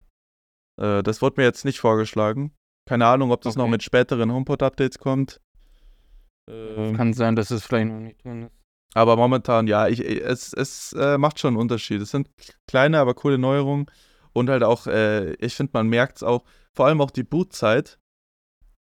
[0.80, 2.52] Äh, das wurde mir jetzt nicht vorgeschlagen.
[2.88, 3.70] Keine Ahnung, ob das noch Okay.
[3.70, 5.40] mit späteren HomePod-Updates kommt.
[6.50, 8.52] Ähm, Kann sein, dass es vielleicht noch nicht drin ist.
[8.94, 12.00] aber momentan, ja, ich- es, es äh, macht schon einen Unterschied.
[12.02, 12.28] Es sind
[12.66, 13.86] kleine, aber coole Neuerungen.
[14.32, 17.98] Und halt auch, äh, ich finde, man merkt es auch, vor allem auch die Bootzeit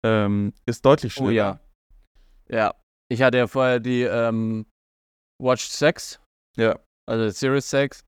[0.04, 1.28] ähm, ist deutlich schneller.
[1.28, 1.60] Oh ja.
[2.48, 2.74] Ja.
[3.08, 4.66] Ich hatte ja vorher die ähm,
[5.40, 6.20] Watch 6,
[6.56, 6.78] Ja.
[7.08, 8.02] also Series 6.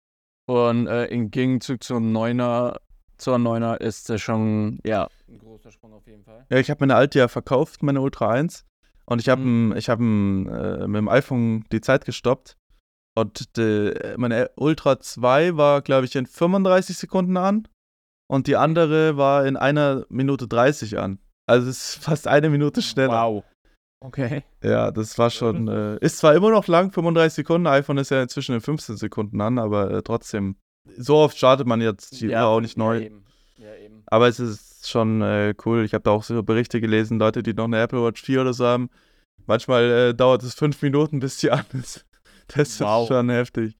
[0.48, 2.79] Und äh, im Gegenzug zum 9er,
[3.18, 6.46] zur 9er ist das schon, ja, ein großer Sprung auf jeden Fall.
[6.51, 8.64] Ja, ich habe meine alte ja verkauft, meine Ultra 1.
[9.05, 9.74] Und ich habe Mhm.
[9.77, 12.57] ich hab, äh, mit dem iPhone die Zeit gestoppt.
[13.21, 17.67] Und die, meine Ultra 2 war, glaube ich, in 35 Sekunden an.
[18.31, 21.19] Und die andere war in einer Minute 30 an.
[21.47, 23.27] Also es ist fast eine Minute schneller.
[23.27, 23.45] Wow.
[24.01, 24.45] Okay.
[24.63, 25.67] Ja, das war schon.
[25.69, 27.67] Äh, ist zwar immer noch lang, 35 Sekunden.
[27.67, 30.57] iPhone ist ja inzwischen in 15 Sekunden an, aber äh, trotzdem.
[30.97, 32.99] So oft startet man jetzt die Uhr auch nicht neu.
[32.99, 33.25] Ja, eben.
[33.57, 34.03] Ja, eben.
[34.07, 35.85] Aber es ist schon äh, cool.
[35.85, 38.55] Ich habe da auch so Berichte gelesen, Leute, die noch eine Apple Watch 4 oder
[38.55, 38.91] so haben.
[39.47, 42.07] Manchmal äh, dauert es fünf Minuten, bis die an ist.
[42.57, 43.03] Das Wow.
[43.03, 43.77] ist schon heftig.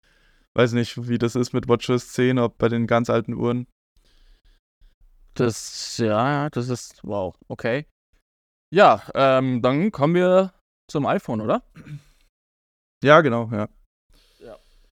[0.55, 3.67] Weiß nicht, wie das ist mit WatchOS 10, ob bei den ganz alten Uhren.
[5.35, 7.87] Das, ja, ja, das ist, wow, okay.
[8.75, 10.53] Ja, ähm, dann kommen wir
[10.91, 11.63] zum iPhone, oder?
[13.05, 13.69] Ja, genau, ja.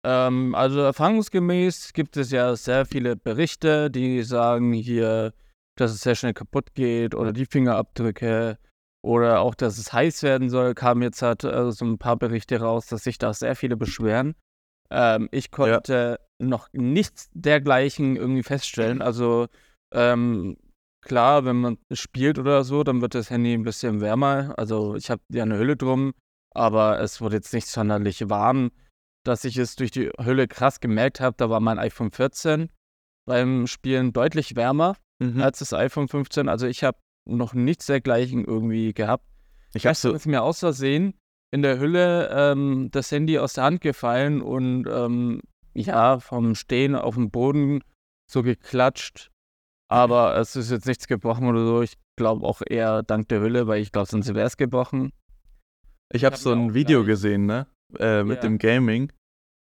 [0.05, 5.35] Ähm, also erfahrungsgemäß gibt es ja sehr viele Berichte, die sagen hier,
[5.77, 8.59] dass es sehr schnell kaputt geht oder die Fingerabdrücke
[9.07, 12.61] oder auch, dass es heiß werden soll, kam jetzt halt äh, so ein paar Berichte
[12.61, 14.35] raus, dass sich da sehr viele beschweren.
[14.91, 19.01] Ähm, ich konnte noch nichts dergleichen irgendwie feststellen.
[19.01, 19.47] Also
[19.95, 20.57] ähm,
[21.05, 24.55] klar, wenn man spielt oder so, dann wird das Handy ein bisschen wärmer.
[24.57, 26.13] Also ich habe ja eine Hülle drum,
[26.55, 28.71] aber es wurde jetzt nicht sonderlich warm
[29.27, 32.71] dass ich es durch die Hülle krass gemerkt habe, da war mein iPhone 14
[33.27, 35.41] beim Spielen deutlich wärmer Mhm.
[35.41, 36.49] als das iPhone 15.
[36.49, 39.25] Also ich habe noch nichts dergleichen irgendwie gehabt.
[39.75, 41.15] Ich habe ist mir aus Versehen
[41.53, 45.41] in der Hülle ähm, das Handy aus der Hand gefallen und ähm,
[45.75, 47.83] ja, vom Stehen auf dem Boden
[48.31, 49.31] so geklatscht.
[49.89, 51.83] Aber es ist jetzt nichts gebrochen oder so.
[51.83, 55.13] Ich glaube auch eher dank der Hülle, weil ich glaube, sonst wäre es gebrochen.
[56.13, 57.67] Ich habe hab so ein Video gleich- gesehen, ne?
[57.99, 58.43] Äh, mit Ja.
[58.43, 59.13] dem Gaming,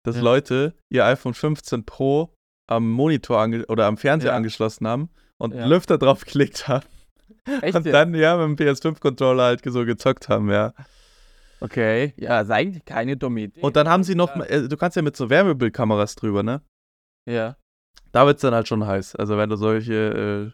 [0.04, 0.22] dass Ja.
[0.22, 2.34] Leute ihr iPhone 15 Pro
[2.68, 4.36] am Monitor oder am Fernseher Ja.
[4.36, 6.84] angeschlossen haben und Lüfter drauf geklickt haben.
[7.62, 7.76] Echt?
[7.76, 10.72] Und dann, ja, mit dem PS5-Controller halt so gezockt haben, ja.
[11.60, 13.60] Okay, ja, ist eigentlich keine dumme Idee.
[13.60, 16.62] Und dann haben sie noch, äh, du kannst ja mit so Wärmebildkameras drüber, ne?
[17.28, 17.56] Ja.
[18.12, 19.16] Da wird's dann halt schon heiß.
[19.16, 20.52] Also wenn du solche, äh,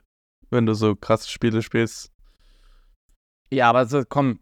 [0.51, 2.11] wenn du so krasse Spiele spielst.
[3.53, 4.41] Ja, aber so, komm,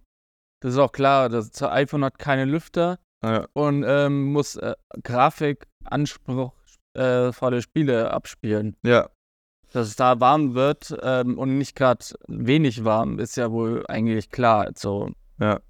[0.60, 7.62] das ist auch klar, das iPhone hat keine Lüfter Ja, und ähm, muss äh, grafikanspruchsvolle
[7.62, 8.76] Spiele abspielen.
[8.84, 9.10] ja,
[9.72, 14.30] Dass es da warm wird ähm, und nicht gerade wenig warm, ist ja wohl eigentlich
[14.30, 14.70] klar.
[14.74, 15.10] So.
[15.40, 15.60] Ja.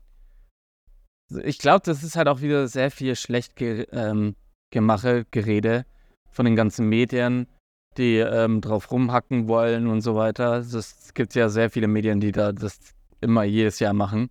[1.44, 4.34] Ich glaube, das ist halt auch wieder sehr viel schlecht ge ähm,
[4.70, 5.86] gemache, Gerede
[6.30, 7.46] von den ganzen Medien,
[7.96, 10.56] die ähm, drauf rumhacken wollen und so weiter.
[10.58, 12.80] Es gibt ja sehr viele Medien, die da das
[13.20, 14.30] immer jedes Jahr machen.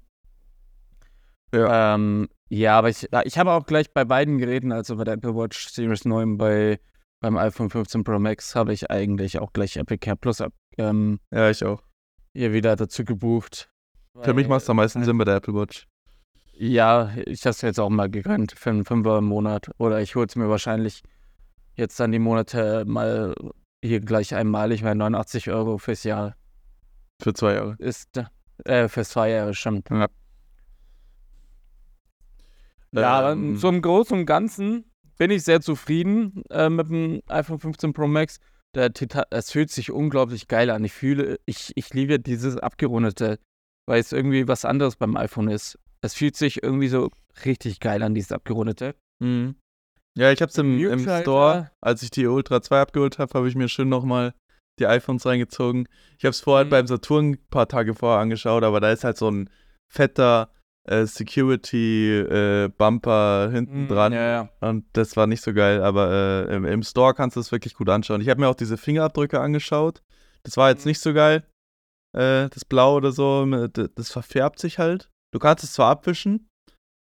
[1.54, 1.96] Ja.
[1.96, 5.36] Ähm, ja, aber ich, ich habe auch gleich bei beiden Geräten, also bei der Apple
[5.36, 6.80] Watch Series 9, bei,
[7.22, 11.20] beim iPhone 15 Pro Max, habe ich eigentlich auch gleich Apple Care Plus ab, ähm,
[11.32, 11.82] ja, ich auch.
[12.34, 13.70] hier wieder dazu gebucht.
[14.20, 15.88] Für mich macht es am meisten Sinn bei der Apple Watch.
[16.54, 19.72] Ja, ich habe es jetzt auch mal gegönnt für einen Fünfer im Monat.
[19.78, 21.02] Oder ich hole es mir wahrscheinlich
[21.76, 23.34] jetzt dann die Monate mal
[23.84, 26.36] hier gleich einmalig, weil 89 Euro fürs Jahr
[27.22, 27.76] Für zwei Jahre.
[27.80, 28.10] ist,
[28.66, 29.90] äh, fürs zwei Jahre stimmt.
[29.90, 30.08] Ja.
[32.92, 34.91] Ja, Ähm, so im Großen und Ganzen
[35.22, 38.40] bin ich sehr zufrieden äh, mit dem iPhone 15 Pro Max.
[38.74, 40.84] Der Titan, es fühlt sich unglaublich geil an.
[40.84, 43.38] Ich fühle, ich, ich liebe dieses Abgerundete,
[43.88, 45.78] weil es irgendwie was anderes beim iPhone ist.
[46.04, 47.12] Es fühlt sich irgendwie so
[47.46, 48.96] richtig geil an, dieses Abgerundete.
[49.24, 49.58] Mhm.
[50.18, 51.22] Ja, ich hab's im, im Mute-Schalter.
[51.22, 54.34] Store, als ich die Ultra 2 abgeholt habe, habe ich mir schön nochmal
[54.80, 55.88] die iPhones reingezogen.
[56.18, 56.70] Ich habe es vorher Mhm.
[56.72, 59.52] beim Saturn ein paar Tage vorher angeschaut, aber da ist halt so ein
[59.88, 60.52] fetter
[60.88, 64.12] äh, Security-Bumper hinten dran.
[64.12, 64.50] Mhm, Ja, ja.
[64.62, 66.12] Und das war nicht so geil, aber
[66.50, 68.22] äh, im, im Store kannst du es wirklich gut anschauen.
[68.22, 70.02] Ich habe mir auch diese Fingerabdrücke angeschaut.
[70.44, 70.90] Das war jetzt Mhm.
[70.90, 71.44] nicht so geil.
[72.18, 75.10] Äh, das Blau oder so, das, verfärbt sich halt.
[75.34, 76.50] Du kannst es zwar abwischen,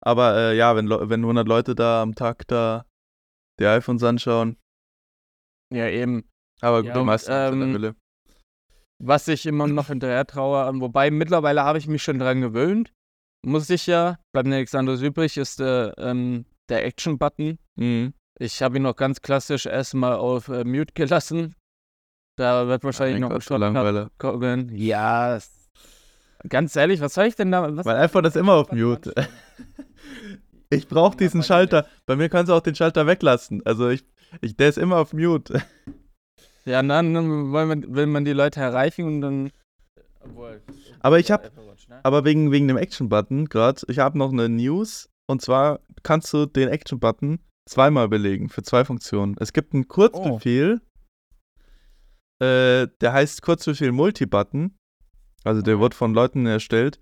[0.04, 2.86] aber äh, ja, wenn, wenn 100 Leute da am Tag da
[3.60, 4.58] die iPhones anschauen,
[5.74, 6.24] Ja, eben.
[6.62, 7.96] aber Ja, und, meisten haben's in der ähm, Hülle.
[9.04, 12.94] Was ich immer noch hinterher traue, wobei mittlerweile habe ich mich schon dran gewöhnt.
[13.46, 17.58] Muss ich ja, bleibt nichts anderes übrig, ist der, ähm, der Action-Button.
[17.76, 18.14] Mhm.
[18.40, 21.56] Ich habe ihn noch ganz klassisch erstmal auf äh, Mute gelassen,
[22.38, 24.70] Da wird wahrscheinlich Mein noch so Shortcut kommen.
[24.76, 25.40] Ja,
[26.48, 27.76] ganz ehrlich, was soll ich denn da?
[27.76, 29.14] Was Mein iPhone ist immer auf Mute.
[30.70, 31.88] Ich brauche diesen Schalter.
[32.06, 33.62] Bei mir kannst du auch den Schalter weglassen.
[33.66, 34.04] Also ich,
[34.42, 35.62] ich der ist immer auf Mute.
[36.66, 39.52] Ja, dann dann will man, will man die Leute erreichen und dann.
[40.24, 40.62] Obwohl.
[41.00, 41.71] Aber ich hab- Apple Watch, ne?
[42.04, 45.10] Aber wegen, wegen dem Action-Button gerade, ich habe noch eine News.
[45.30, 49.36] Und zwar kannst du den Action-Button zweimal belegen für zwei Funktionen.
[49.40, 50.82] Es gibt einen Kurzbefehl,
[52.42, 54.76] äh, der heißt Kurzbefehl Multi-Button.
[55.44, 55.82] Also der Okay.
[55.84, 57.00] wird von Leuten erstellt.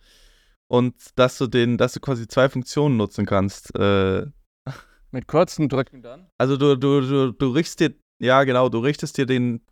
[0.67, 3.75] Und dass du den, dass du quasi zwei Funktionen nutzen kannst.
[3.75, 4.27] Äh,
[5.11, 6.29] Mit kurzen Drücken dann.
[6.37, 9.65] Also du, du, du, du richtest dir, ja genau, du richtest dir den,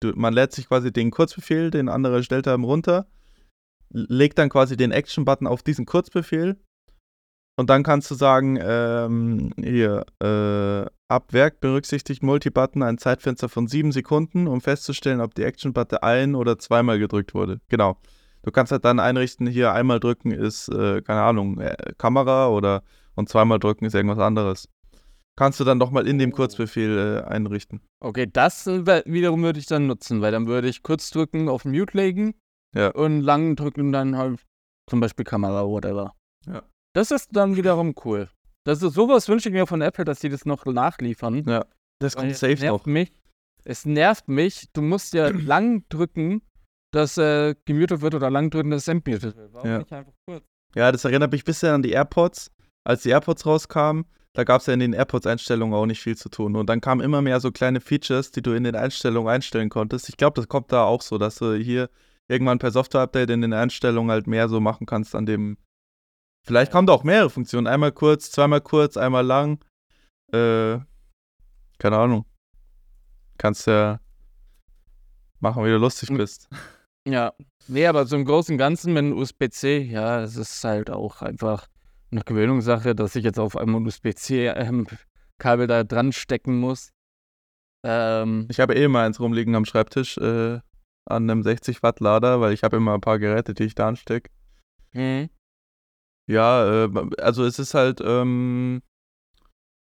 [0.00, 3.06] du, man lädt sich quasi den Kurzbefehl, den andere erstellt haben, runter,
[3.92, 6.56] legt dann quasi den Action-Button auf diesen Kurzbefehl
[7.56, 13.66] und dann kannst du sagen, ähm, hier, äh, ab Werk berücksichtigt Multibutton ein Zeitfenster von
[13.66, 17.60] sieben Sekunden, um festzustellen, ob die Action-Button ein- oder zweimal gedrückt wurde.
[17.68, 17.98] Genau.
[18.42, 22.82] Du kannst halt dann einrichten, hier einmal drücken ist, äh, keine Ahnung, äh, Kamera oder
[23.14, 24.68] und zweimal drücken ist irgendwas anderes.
[25.36, 26.36] Kannst du dann nochmal in dem Oh.
[26.36, 27.80] Kurzbefehl äh, einrichten.
[28.00, 31.96] Okay, das wiederum würde ich dann nutzen, weil dann würde ich kurz drücken, auf Mute
[31.96, 32.34] legen
[32.74, 32.88] Ja.
[32.90, 34.40] und lang drücken dann halt
[34.88, 36.14] zum Beispiel Kamera, whatever.
[36.46, 36.62] Ja.
[36.94, 38.28] Das ist dann wiederum cool.
[38.64, 41.44] Das ist sowas wünsche ich mir von Apple, dass die das noch nachliefern.
[41.48, 41.64] Ja.
[42.00, 42.86] Das kommt es safe nervt noch.
[42.86, 43.12] mich.
[43.64, 44.68] Es nervt mich.
[44.72, 46.42] Du musst ja lang drücken,
[46.92, 49.52] dass äh, gemutet wird oder lang drücken, dass es entmutet wird.
[49.52, 49.78] Warum Ja.
[49.78, 50.44] nicht einfach kurz?
[50.74, 52.50] Ja, das erinnert mich ein bisschen an die AirPods.
[52.84, 54.04] Als die AirPods rauskamen,
[54.34, 56.56] da gab es ja in den AirPods-Einstellungen auch nicht viel zu tun.
[56.56, 60.08] Und dann kamen immer mehr so kleine Features, die du in den Einstellungen einstellen konntest.
[60.08, 61.88] Ich glaube, das kommt da auch so, dass du hier
[62.32, 65.56] irgendwann per Software-Update in den Einstellungen halt mehr so machen kannst an dem.
[66.44, 67.66] Vielleicht kommen da auch mehrere Funktionen.
[67.68, 69.64] Einmal kurz, zweimal kurz, einmal lang.
[70.32, 70.78] Äh,
[71.78, 72.24] keine Ahnung.
[73.38, 74.00] Kannst ja
[75.40, 76.16] machen, wie du lustig Hm.
[76.16, 76.48] bist.
[77.06, 77.32] Ja.
[77.68, 81.22] Nee, aber so im Großen und Ganzen mit einem USB-C, ja, es ist halt auch
[81.22, 81.68] einfach
[82.10, 86.90] eine Gewöhnungssache, dass ich jetzt auf einmal ein USB-C-Kabel da dran stecken muss.
[87.84, 90.60] Ähm, Ich habe eh immer eins rumliegen am Schreibtisch äh,
[91.06, 93.88] an einem 60 Watt Lader, weil ich habe immer ein paar Geräte, die ich da
[93.88, 94.30] anstecke.
[94.92, 95.28] hm.
[96.28, 98.80] Ja, äh, also es ist halt, ähm,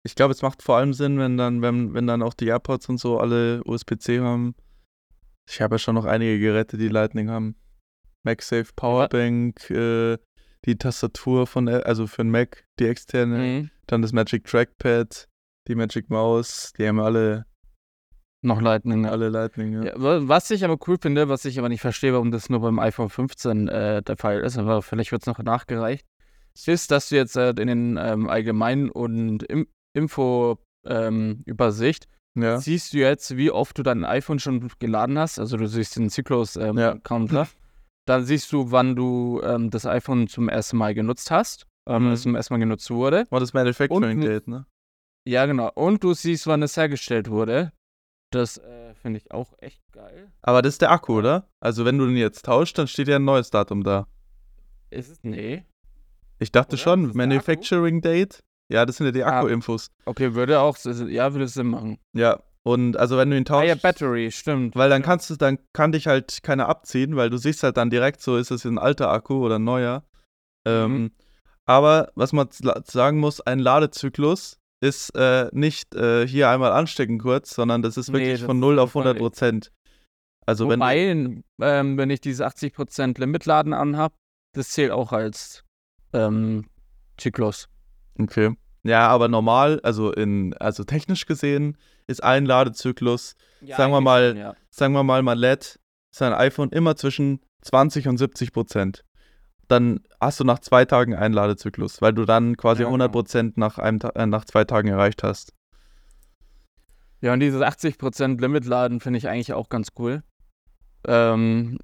[0.05, 2.89] ich glaube, es macht vor allem Sinn, wenn dann, wenn, wenn dann auch die AirPods
[2.89, 4.55] und so alle USB-C haben.
[5.49, 7.55] Ich habe ja schon noch einige Geräte, die Lightning haben.
[8.25, 10.17] MagSafe Powerbank, äh,
[10.65, 13.71] die Tastatur von, Ä- also für den Mac, die externe, Hm.
[13.87, 15.29] dann das Magic Trackpad,
[15.69, 17.45] die Magic Mouse, die haben alle,
[18.45, 19.07] Noch Lightning.
[19.07, 19.85] alle Lightning, ja.
[19.85, 22.61] Ja, wa- was ich aber cool finde, was ich aber nicht verstehe, warum das nur
[22.61, 26.05] beim iPhone 15 äh, der Fall ist, aber vielleicht wird es noch nachgereicht,
[26.67, 29.69] ist, dass du jetzt äh, in den ähm, Allgemeinen und im
[30.85, 32.59] Info-Übersicht ja.
[32.59, 35.39] siehst du jetzt, wie oft du dein iPhone schon geladen hast.
[35.39, 36.09] Also du siehst den Ja.
[36.11, 37.49] Zyklus-Counter.
[38.07, 42.13] Dann siehst du, wann du ähm, das iPhone zum ersten Mal genutzt hast, ähm, Mhm.
[42.13, 43.27] es zum ersten Mal genutzt wurde.
[43.31, 44.67] War das Manufacturing Date, ne?
[45.25, 45.71] Ja, genau.
[45.75, 47.73] Und du siehst, wann es hergestellt wurde.
[48.33, 50.31] Das äh, finde ich auch echt geil.
[50.43, 51.49] Aber das ist der Akku, oder?
[51.61, 54.07] Also wenn du den jetzt tauscht, dann steht ja ein neues Datum da.
[54.91, 55.19] Ist es?
[55.23, 55.65] Nee.
[56.39, 56.83] Ich dachte Oder?
[56.83, 58.41] Schon, Manufacturing Date.
[58.71, 59.39] Ja, das sind ja die Ah.
[59.39, 59.89] Akku-Infos.
[60.07, 61.99] Okay, würde auch, ja, würde Sinn machen.
[62.15, 64.75] Ja, und also wenn du ihn Ah tauschst, ja, Battery, stimmt.
[64.77, 67.91] weil dann kannst du, dann kann dich halt keiner abziehen, weil du siehst halt dann
[67.91, 70.05] direkt so, ist es ein alter Akku oder ein neuer.
[70.67, 71.11] Ähm, Mhm.
[71.67, 77.55] aber was man sagen muss, ein Ladezyklus ist äh, nicht äh, hier einmal anstecken kurz,
[77.55, 79.73] sondern das ist Nee, wirklich das von ist 0 auf voll- 100 Prozent.
[80.45, 80.97] Also wenn Wobei,
[81.61, 84.13] ähm, wenn ich dieses 80% Limitladen anhab,
[84.55, 85.63] das zählt auch als
[86.13, 86.67] ähm,
[87.17, 87.69] Zyklus.
[88.19, 88.55] Okay.
[88.83, 94.39] Ja, aber normal, also in, also technisch gesehen, ist ein Ladezyklus, Sagen wir mal- schon,
[94.39, 94.57] ja.
[94.71, 95.79] sagen wir mal, man lädt
[96.11, 99.05] sein iPhone immer zwischen 20 und 70 Prozent.
[99.73, 103.57] Dann hast du nach zwei Tagen einen Ladezyklus, weil du dann quasi Ja, 100 Prozent
[103.57, 105.55] nach, einem äh, nach zwei Tagen erreicht hast.
[107.23, 110.23] Ja, und dieses 80% Limitladen finde ich eigentlich auch ganz cool.
[111.07, 111.79] Ähm,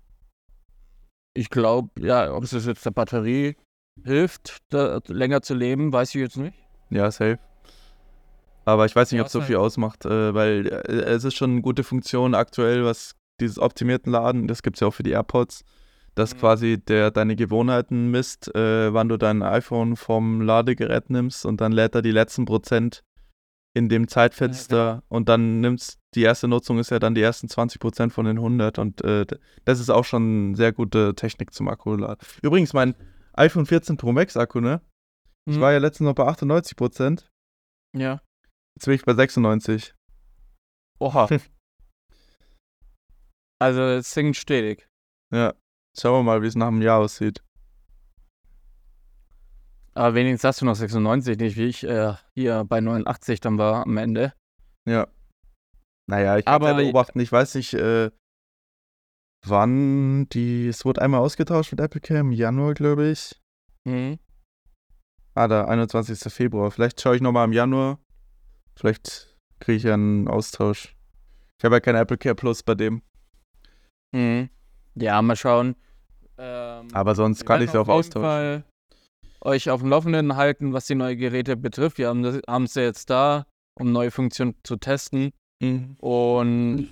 [1.33, 3.57] ich glaube, ja, ob es jetzt der Batterie
[4.05, 6.59] hilft, da länger zu leben, weiß ich jetzt nicht.
[6.91, 7.39] Ja, safe.
[8.67, 11.37] Aber ich weiß nicht, Ja, ob es so viel ausmacht, äh, weil äh, es ist
[11.37, 15.05] schon eine gute Funktion aktuell, was dieses optimierten Laden, das gibt es ja auch für
[15.05, 15.65] die AirPods,
[16.19, 16.39] dass Mhm.
[16.39, 21.73] quasi der deine Gewohnheiten misst, äh, wann du dein iPhone vom Ladegerät nimmst und dann
[21.73, 23.03] lädt er die letzten Prozent
[23.75, 25.05] in dem Zeitfenster genau.
[25.09, 28.39] und dann nimmst die erste Nutzung ist ja dann die ersten 20 Prozent von den
[28.39, 29.27] 100 und äh,
[29.65, 32.19] das ist auch schon sehr gute Technik zum Akkuladen.
[32.43, 32.95] Übrigens, mein
[33.35, 34.81] iPhone 14 Pro Max Akku, ne?
[35.49, 35.61] Ich Mhm.
[35.61, 37.31] war ja letztens noch bei 98 Prozent.
[37.97, 38.21] Ja.
[38.75, 39.95] Jetzt bin ich bei 96.
[40.99, 41.29] Oha.
[43.61, 44.89] Also es sinkt stetig.
[45.33, 45.53] Ja.
[45.97, 47.43] Schauen wir mal, wie es nach einem Jahr aussieht.
[49.95, 53.85] Aber wenigstens hast du noch 96, nicht wie ich äh, hier bei 89 dann war
[53.85, 54.33] am Ende.
[54.87, 55.09] Ja.
[56.07, 57.19] Naja, ich kann ja beobachten.
[57.21, 58.11] Ich weiß nicht, äh,
[59.45, 60.69] wann die.
[60.69, 63.41] Es wurde einmal ausgetauscht mit Apple Cam, im Januar, glaube ich.
[63.85, 64.19] Mhm.
[65.35, 66.33] Ah, da, 21.
[66.33, 66.71] Februar.
[66.71, 67.99] Vielleicht schaue ich nochmal im Januar.
[68.77, 70.97] Vielleicht kriege ich ja einen Austausch.
[71.59, 73.03] Ich habe ja kein Apple Care Plus bei dem.
[74.13, 74.49] Mhm.
[75.01, 75.77] Ja, mal schauen.
[76.39, 78.23] Ähm, Aber sonst wir kann ich sie auf jeden Austausch.
[78.23, 78.65] Fall
[79.41, 81.99] euch auf dem Laufenden halten, was die neuen Geräte betrifft.
[81.99, 83.47] Wir haben, das, haben sie jetzt da,
[83.79, 85.31] um neue Funktionen zu testen.
[85.61, 85.97] Mhm.
[86.01, 86.89] Und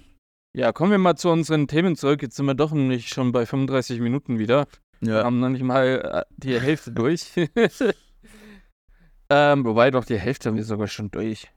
[0.56, 2.22] ja, kommen wir mal zu unseren Themen zurück.
[2.22, 4.66] Jetzt sind wir doch nämlich schon bei 35 Minuten wieder.
[5.00, 5.24] Wir Ja.
[5.24, 7.32] haben noch nicht mal äh, die Hälfte durch.
[9.30, 11.50] ähm, wobei doch die Hälfte haben wir sogar schon durch.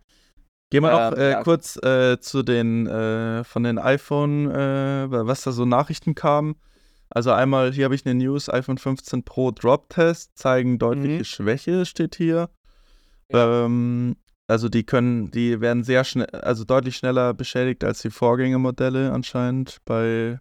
[0.72, 1.44] Gehen wir noch äh, ja.
[1.44, 6.56] kurz äh, zu den äh, von den iPhone, äh, was da so Nachrichten kamen.
[7.10, 11.24] Also einmal, hier habe ich eine News, iPhone 15 Pro Drop-Test zeigen deutliche Mhm.
[11.24, 12.50] Schwäche, steht hier.
[13.30, 14.16] Ähm,
[14.48, 19.80] also die können, die werden sehr schnell, also deutlich schneller beschädigt als die Vorgängermodelle anscheinend
[19.86, 20.40] bei.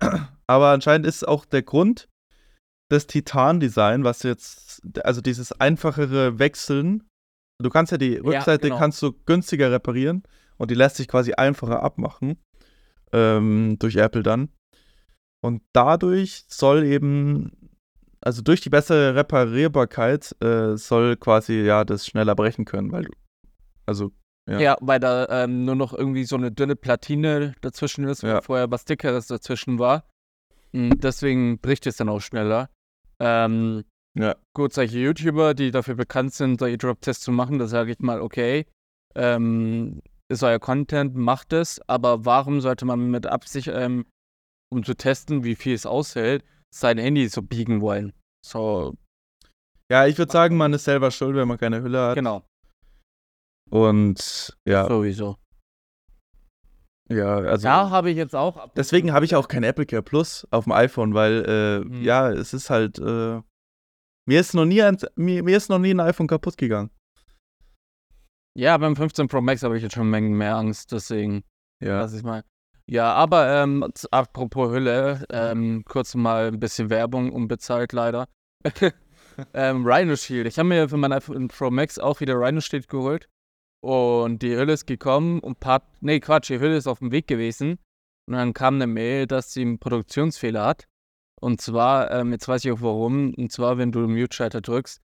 [0.46, 2.08] Aber anscheinend ist auch der Grund
[2.90, 7.04] das Titan-Design, was jetzt, also dieses einfachere Wechseln.
[7.60, 8.78] Du kannst ja die Rückseite genau.
[8.78, 10.22] kannst du günstiger reparieren
[10.58, 12.38] und die lässt sich quasi einfacher abmachen
[13.12, 14.50] ähm, durch Apple dann.
[15.40, 17.70] Und dadurch soll eben,
[18.20, 23.12] also durch die bessere Reparierbarkeit, äh, soll quasi ja das schneller brechen können, weil du,
[23.86, 24.12] also
[24.48, 24.60] Ja.
[24.60, 28.40] Ja, weil da ähm, nur noch irgendwie so eine dünne Platine dazwischen ist, wo Ja.
[28.40, 30.04] vorher was Dickeres dazwischen war.
[30.72, 32.70] Und deswegen bricht es dann auch schneller.
[33.20, 33.84] Ähm,
[34.18, 34.34] Ja.
[34.52, 38.20] gut, solche YouTuber, die dafür bekannt sind, solche Drop-Tests zu machen, da sage ich mal,
[38.20, 38.66] okay,
[39.14, 44.06] ähm, ist euer Content, macht es, aber warum sollte man mit Absicht, ähm,
[44.70, 46.44] um zu testen, wie viel es aushält,
[46.74, 48.12] sein Handy so biegen wollen?
[48.44, 48.94] So,
[49.90, 52.14] ja, ich würde sagen, man ist selber schuld, wenn man keine Hülle hat.
[52.16, 52.44] genau,
[53.70, 55.36] Und ja, sowieso.
[57.10, 58.68] ja, also Da habe ich jetzt auch.
[58.74, 62.02] deswegen habe ich auch kein Apple Care Plus auf dem iPhone, weil äh, Mhm.
[62.02, 63.40] ja, es ist halt äh,
[64.28, 66.90] mir ist noch nie ein, mir, mir ist noch nie ein iPhone kaputt gegangen.
[68.54, 71.44] Ja, beim 15 Pro Max habe ich jetzt schon Mengen mehr Angst, deswegen
[71.82, 72.00] Ja.
[72.00, 72.44] lass ich mal.
[72.90, 78.28] Ja, aber ähm, apropos Hülle, ähm, kurz mal ein bisschen Werbung, unbezahlt leider.
[79.54, 80.46] ähm, Rhino Shield.
[80.46, 83.28] Ich habe mir für mein iPhone Pro Max auch wieder Rhino Shield geholt.
[83.80, 85.82] Und die Hülle ist gekommen und paar.
[86.00, 87.78] Nee, Quatsch, die Hülle ist auf dem Weg gewesen.
[88.26, 90.86] Und dann kam eine Mail, dass sie einen Produktionsfehler hat.
[91.40, 93.34] Und zwar, ähm, jetzt weiß ich auch warum.
[93.34, 95.00] Und zwar, wenn du den Mute-Schalter drückst,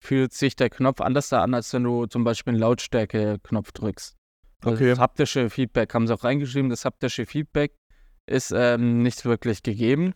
[0.00, 4.16] fühlt sich der Knopf anders an, als wenn du zum Beispiel einen Lautstärke-Knopf drückst.
[4.62, 4.90] Also Okay.
[4.90, 6.70] Das haptische Feedback haben sie auch reingeschrieben.
[6.70, 7.74] Das haptische Feedback
[8.26, 10.14] ist ähm, nicht wirklich gegeben.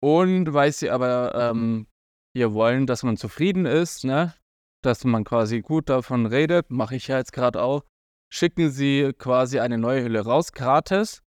[0.00, 1.86] Und weil sie aber ähm,
[2.34, 4.34] hier wollen, dass man zufrieden ist, ne?
[4.82, 7.82] dass man quasi gut davon redet, mache ich ja jetzt gerade auch,
[8.30, 11.22] schicken sie quasi eine neue Hülle raus, gratis.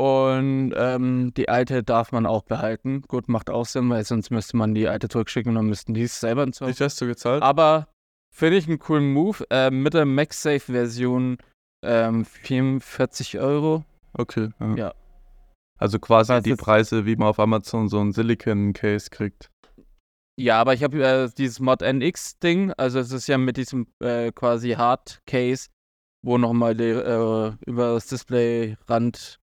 [0.00, 3.02] Und ähm, die alte darf man auch behalten.
[3.02, 6.04] Gut, macht auch Sinn, weil sonst müsste man die alte zurückschicken und dann müssten die
[6.04, 6.74] es selber entsorgen.
[6.74, 7.42] Wie hast du gezahlt?
[7.42, 7.86] Aber
[8.30, 9.44] finde ich einen coolen Move.
[9.50, 11.36] Ähm, mit der MagSafe-Version
[11.84, 13.84] ähm, 44 Euro.
[14.14, 14.48] Okay.
[14.58, 14.74] Ja.
[14.74, 14.94] Ja.
[15.76, 19.50] Also quasi Was die Preise, wie man auf Amazon so ein Silicon-Case kriegt.
[20.38, 22.72] Ja, aber ich habe äh, dieses Mod NX-Ding.
[22.78, 25.68] Also es ist ja mit diesem äh, quasi Hard-Case,
[26.22, 29.39] wo nochmal äh, über das Display-Rand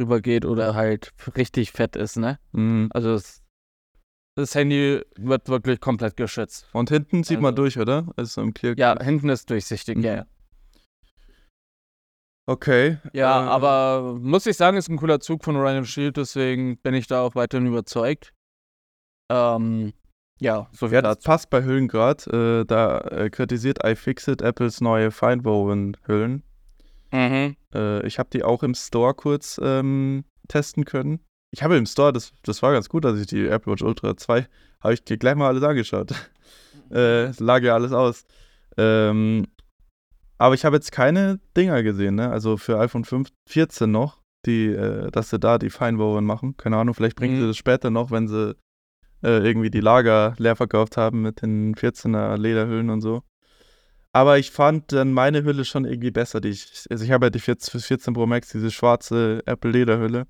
[0.00, 2.38] drüber geht oder halt richtig fett ist, ne?
[2.52, 2.88] Mhm.
[2.92, 3.42] Also es,
[4.36, 6.68] das Handy wird wirklich komplett geschützt.
[6.72, 8.06] Und hinten sieht man Also- durch, oder?
[8.16, 10.04] Also im Clear Ja, hinten ist durchsichtig, Mhm.
[10.04, 10.26] ja.
[12.48, 12.98] Okay.
[13.12, 16.94] Ja, äh, aber muss ich sagen, ist ein cooler Zug von Ryan Shield, deswegen bin
[16.94, 18.32] ich da auch weiterhin überzeugt.
[19.30, 19.92] Ähm,
[20.40, 21.26] ja, so viel Ja, das dazu.
[21.26, 22.62] passt bei Hüllen gerade.
[22.62, 26.42] Äh, da äh, kritisiert iFixit Apples neue Feinwoven-Hüllen.
[27.12, 27.56] Mhm.
[27.74, 31.20] Äh, ich habe die auch im Store kurz ähm, testen können.
[31.52, 34.16] Ich habe im Store, das, das war ganz gut, dass ich die Apple Watch Ultra
[34.16, 34.46] 2,
[34.80, 36.12] habe ich gleich mal alles angeschaut.
[36.90, 38.24] äh, es lag ja alles aus.
[38.76, 39.46] Ähm,
[40.38, 42.30] aber ich habe jetzt keine Dinger gesehen, ne?
[42.30, 46.56] Also für iPhone 5, 14 noch, die, äh, dass sie da die Feinwoven machen.
[46.56, 47.40] Keine Ahnung, vielleicht bringen Mhm.
[47.40, 48.54] sie das später noch, wenn sie
[49.22, 53.22] äh, irgendwie die Lager leer verkauft haben mit den 14er Lederhüllen und so.
[54.12, 56.40] Aber ich fand dann meine Hülle schon irgendwie besser.
[56.40, 59.70] Die ich, also ich habe ja die 14, für 14 Pro Max, diese schwarze Apple
[59.70, 60.26] Lederhülle.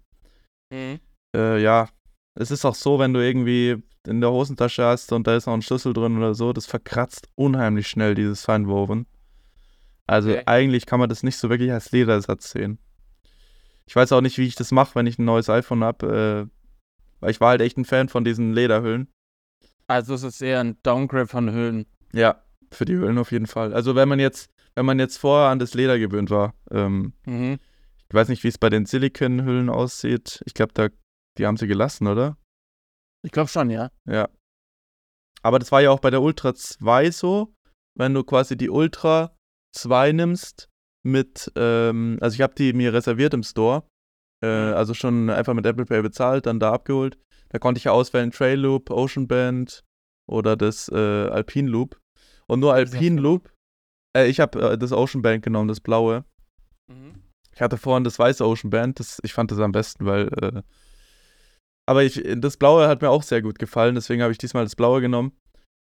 [0.70, 1.00] Mhm.
[1.34, 1.88] Äh, ja,
[2.34, 5.54] es ist auch so, wenn du irgendwie in der Hosentasche hast und da ist noch
[5.54, 9.06] ein Schlüssel drin oder so, das verkratzt unheimlich schnell, dieses Feinwoven.
[10.06, 10.42] Also Okay.
[10.46, 12.78] eigentlich kann man das nicht so wirklich als Lederersatz sehen.
[13.86, 16.48] Ich weiß auch nicht, wie ich das mache, wenn ich ein neues iPhone habe.
[16.50, 16.56] Äh,
[17.20, 19.08] weil ich war halt echt ein Fan von diesen Lederhüllen.
[19.86, 21.86] Also es ist eher ein Downgrade von Hüllen.
[22.12, 22.42] Ja,
[22.72, 23.72] für die Hüllen auf jeden Fall.
[23.74, 27.58] Also wenn man jetzt, wenn man jetzt vorher an das Leder gewöhnt war, ähm, Mhm.
[28.08, 30.42] ich weiß nicht, wie es bei den Silicon-Hüllen aussieht.
[30.46, 30.88] Ich glaube, da,
[31.38, 32.36] die haben sie gelassen, oder?
[33.24, 33.90] Ich glaube schon, ja.
[34.06, 34.28] Ja.
[35.42, 37.54] Aber das war ja auch bei der Ultra 2 so,
[37.98, 39.34] wenn du quasi die Ultra
[39.76, 40.68] 2 nimmst
[41.04, 43.84] mit, ähm, also ich habe die mir reserviert im Store,
[44.44, 47.18] äh, also schon einfach mit Apple Pay bezahlt, dann da abgeholt.
[47.48, 49.82] Da konnte ich ja auswählen Trail Loop, Ocean Band
[50.28, 50.94] oder das äh,
[51.28, 51.98] Alpine Loop.
[52.50, 53.52] Und nur Alpine Loop,
[54.16, 56.24] äh, ich habe äh, das Ocean Band genommen, das blaue.
[56.88, 57.22] Mhm.
[57.54, 60.28] Ich hatte vorhin das weiße Ocean Band, das, ich fand das am besten, weil.
[60.42, 60.62] Äh,
[61.88, 64.74] aber ich, das blaue hat mir auch sehr gut gefallen, deswegen habe ich diesmal das
[64.74, 65.30] blaue genommen.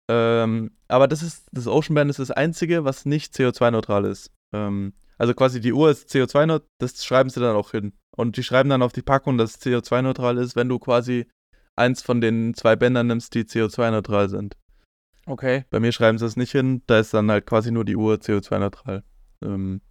[0.10, 4.32] Ähm, aber das ist, das Ocean Band ist das einzige, was nicht CO2-neutral ist.
[4.54, 7.92] Ähm, also quasi die Uhr ist CO2-neutral, das schreiben sie dann auch hin.
[8.16, 11.26] Und die schreiben dann auf die Packung, dass es CO2-neutral ist, wenn du quasi
[11.76, 14.56] eins von den zwei Bändern nimmst, die CO2-neutral sind.
[15.26, 15.66] Okay.
[15.70, 18.16] Bei mir schreiben sie es nicht hin, da ist dann halt quasi nur die Uhr
[18.16, 19.04] CO2-neutral.
[19.42, 19.82] Ähm,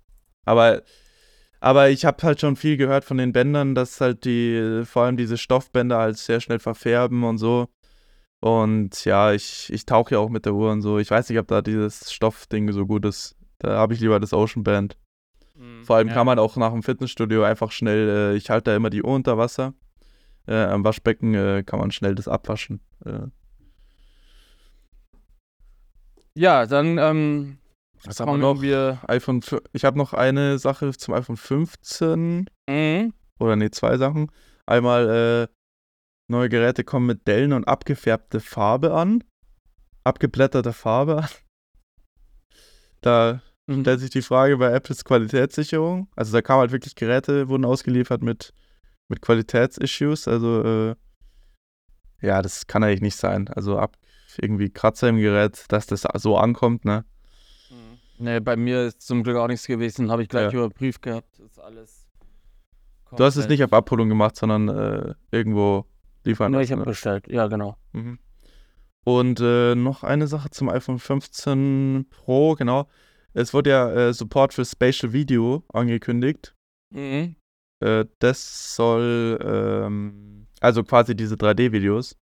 [0.44, 0.82] aber,
[1.60, 5.16] aber ich habe halt schon viel gehört von den Bändern, dass halt die, vor allem
[5.16, 7.68] diese Stoffbänder halt sehr schnell verfärben und so.
[8.40, 10.98] Und ja, ich, ich tauche ja auch mit der Uhr und so.
[10.98, 13.36] Ich weiß nicht, ob da dieses Stoffding so gut ist.
[13.58, 14.96] Da habe ich lieber das Ocean Band.
[15.84, 16.14] Vor allem ja.
[16.14, 19.14] kann man auch nach dem Fitnessstudio einfach schnell, äh, ich halte da immer die Uhr
[19.14, 19.74] unter Wasser.
[20.46, 22.80] Äh, am Waschbecken äh, kann man schnell das abwaschen.
[26.36, 27.58] Ja, dann ähm,
[28.04, 28.62] was haben wir noch?
[28.62, 29.00] wir.
[29.08, 29.40] iPhone,
[29.72, 33.12] ich habe noch eine Sache zum iPhone 15 Mhm.
[33.38, 34.30] oder nee, zwei Sachen.
[34.66, 35.52] Einmal äh,
[36.30, 39.22] neue Geräte kommen mit Dellen und abgefärbte Farbe an.
[40.04, 41.28] Abgeblätterte Farbe an.
[43.00, 43.82] Da Mhm.
[43.82, 46.08] stellt sich die Frage bei Apples Qualitätssicherung.
[46.16, 48.52] Also da kamen halt wirklich Geräte, wurden ausgeliefert mit,
[49.08, 50.26] mit Qualitätsissues.
[50.28, 50.94] Also äh,
[52.20, 53.48] ja, das kann eigentlich nicht sein.
[53.48, 53.96] Also ab
[54.40, 57.04] irgendwie Kratzer im Gerät, dass das so ankommt, ne?
[58.18, 60.60] Nee, bei mir ist zum Glück auch nichts gewesen, habe ich gleich Ja.
[60.60, 61.38] überprüft gehabt.
[61.40, 62.06] Ist alles.
[63.16, 65.84] Du hast es nicht auf Abholung gemacht, sondern äh, irgendwo
[66.24, 66.86] liefern Nee, ich habe ne?
[66.86, 67.76] bestellt, ja, genau.
[67.92, 68.18] Mhm.
[69.04, 72.88] Und äh, noch eine Sache zum iPhone 15 Pro, genau.
[73.34, 76.54] Es wurde ja äh, Support für Spatial Video angekündigt.
[76.90, 77.34] Mhm.
[77.80, 82.16] Äh, das soll, ähm, also quasi diese 3D-Videos,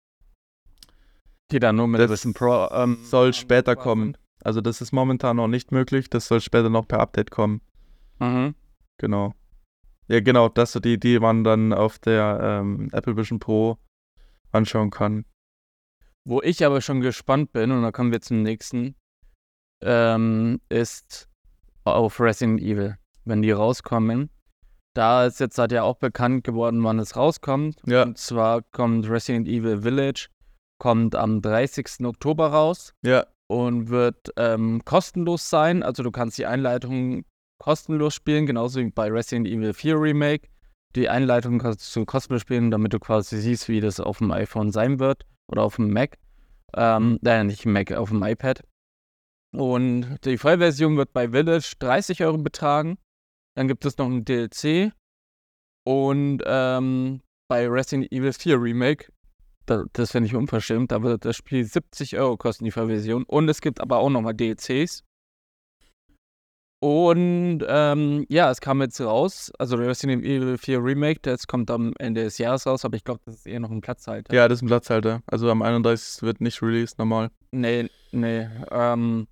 [1.51, 2.67] Die dann nur mit Das Pro.
[2.71, 4.15] Ähm, soll später kommen.
[4.43, 7.61] Also das ist momentan noch nicht möglich, das soll später noch per Update kommen.
[8.19, 8.55] Mhm.
[8.97, 9.33] Genau.
[10.07, 13.77] Ja, genau, das so die, die man dann auf der ähm, Apple Vision Pro
[14.51, 15.25] anschauen kann.
[16.25, 18.95] Wo ich aber schon gespannt bin, und da kommen wir zum nächsten,
[19.81, 21.29] ähm, ist
[21.83, 22.97] auf Resident Evil.
[23.25, 24.29] Wenn die rauskommen.
[24.95, 27.79] Da ist jetzt halt ja auch bekannt geworden, wann es rauskommt.
[27.85, 28.03] Ja.
[28.03, 30.27] Und zwar kommt Resident Evil Village,
[30.79, 32.05] kommt am 30.
[32.05, 35.83] Oktober raus Ja, und wird ähm, kostenlos sein.
[35.83, 37.25] Also du kannst die Einleitung
[37.59, 40.47] kostenlos spielen, genauso wie bei Resident Evil 4 Remake.
[40.95, 44.71] Die Einleitung kannst du kostenlos spielen, damit du quasi siehst, wie das auf dem iPhone
[44.71, 46.17] sein wird oder auf dem Mac.
[46.73, 48.63] Ähm, äh, nicht Mac, auf dem iPad.
[49.51, 52.97] Und die Vollversion wird bei Village 30 Euro betragen.
[53.55, 54.93] Dann gibt es noch ein DLC.
[55.85, 59.11] Und ähm, bei Resident Evil 4 Remake,
[59.69, 63.23] da, das finde ich unverschämt, wird das Spiel 70 Euro kosten, die Vollversion.
[63.23, 65.03] Und es gibt aber auch nochmal DLCs.
[66.81, 71.93] Und ähm, ja, es kam jetzt raus, also Resident Evil 4 Remake, das kommt am
[71.99, 74.33] Ende des Jahres raus, aber ich glaube, das ist eher noch ein Platzhalter.
[74.33, 75.21] ja, das ist ein Platzhalter.
[75.27, 76.21] Also am 31.
[76.21, 77.31] wird nicht released, normal.
[77.51, 78.47] Nee, nee.
[78.71, 79.27] Ähm,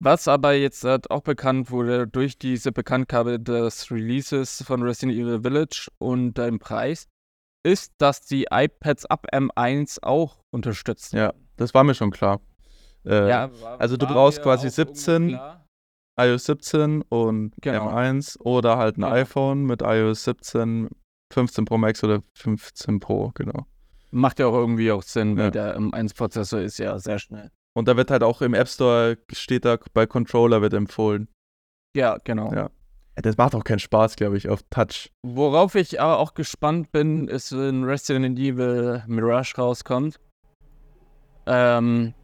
[0.00, 5.40] was aber jetzt halt auch bekannt wurde durch diese Bekanntgabe des Releases von Resident Evil
[5.42, 7.08] Village und dem Preis,
[7.64, 11.16] ist, dass die iPads ab M1 auch unterstützen.
[11.16, 12.40] Ja, das war mir schon klar.
[13.04, 15.28] Äh, war- also du brauchst quasi auch irgendwo 17.
[15.30, 15.66] klar.
[16.20, 17.88] iOS 17 und Genau.
[17.88, 19.12] M1 oder halt ein Genau.
[19.14, 20.88] iPhone mit iOS 17,
[21.32, 23.66] 15 Pro Max oder 15 Pro, genau.
[24.12, 25.44] Macht ja auch irgendwie auch Sinn, Ja.
[25.44, 27.50] weil der M1-Prozessor ist ja sehr schnell.
[27.76, 31.26] Und da wird halt auch im App Store, steht da bei Controller wird empfohlen.
[31.96, 32.52] Ja, genau.
[32.52, 32.70] Ja.
[33.16, 35.10] Das macht auch keinen Spaß, glaube ich, auf Touch.
[35.22, 40.18] Worauf ich aber auch gespannt bin, ist, wenn Resident Evil Mirage rauskommt.
[41.46, 42.14] Ähm,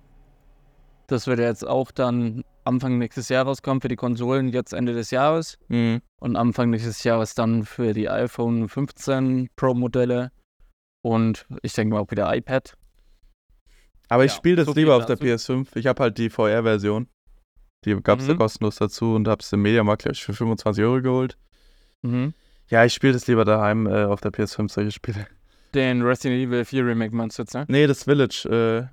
[1.07, 4.93] das wird ja jetzt auch dann Anfang nächstes Jahr rauskommen für die Konsolen, jetzt Ende
[4.93, 5.59] des Jahres.
[5.68, 6.03] Mhm.
[6.18, 10.32] Und Anfang nächstes Jahres dann für die iPhone 15 Pro Modelle.
[11.03, 12.74] Und ich denke mal auch wieder iPad.
[14.09, 15.53] Aber ich Ja, spiele das so lieber auf der dazu.
[15.53, 15.76] PS5.
[15.76, 17.09] Ich habe halt die VR-Version.
[17.85, 18.39] Die gab es ja Mhm.
[18.39, 21.39] kostenlos dazu und habe es im Mediamarkt, glaube ich, für 25 Euro geholt.
[22.03, 22.35] Mhm.
[22.68, 25.26] Ja, ich spiele das lieber daheim äh, auf der PS5, solche Spiele.
[25.74, 27.64] Den Resident Evil 4 Remake meinst du jetzt, ne?
[27.68, 28.47] Nee, das Village.
[28.49, 28.89] Äh,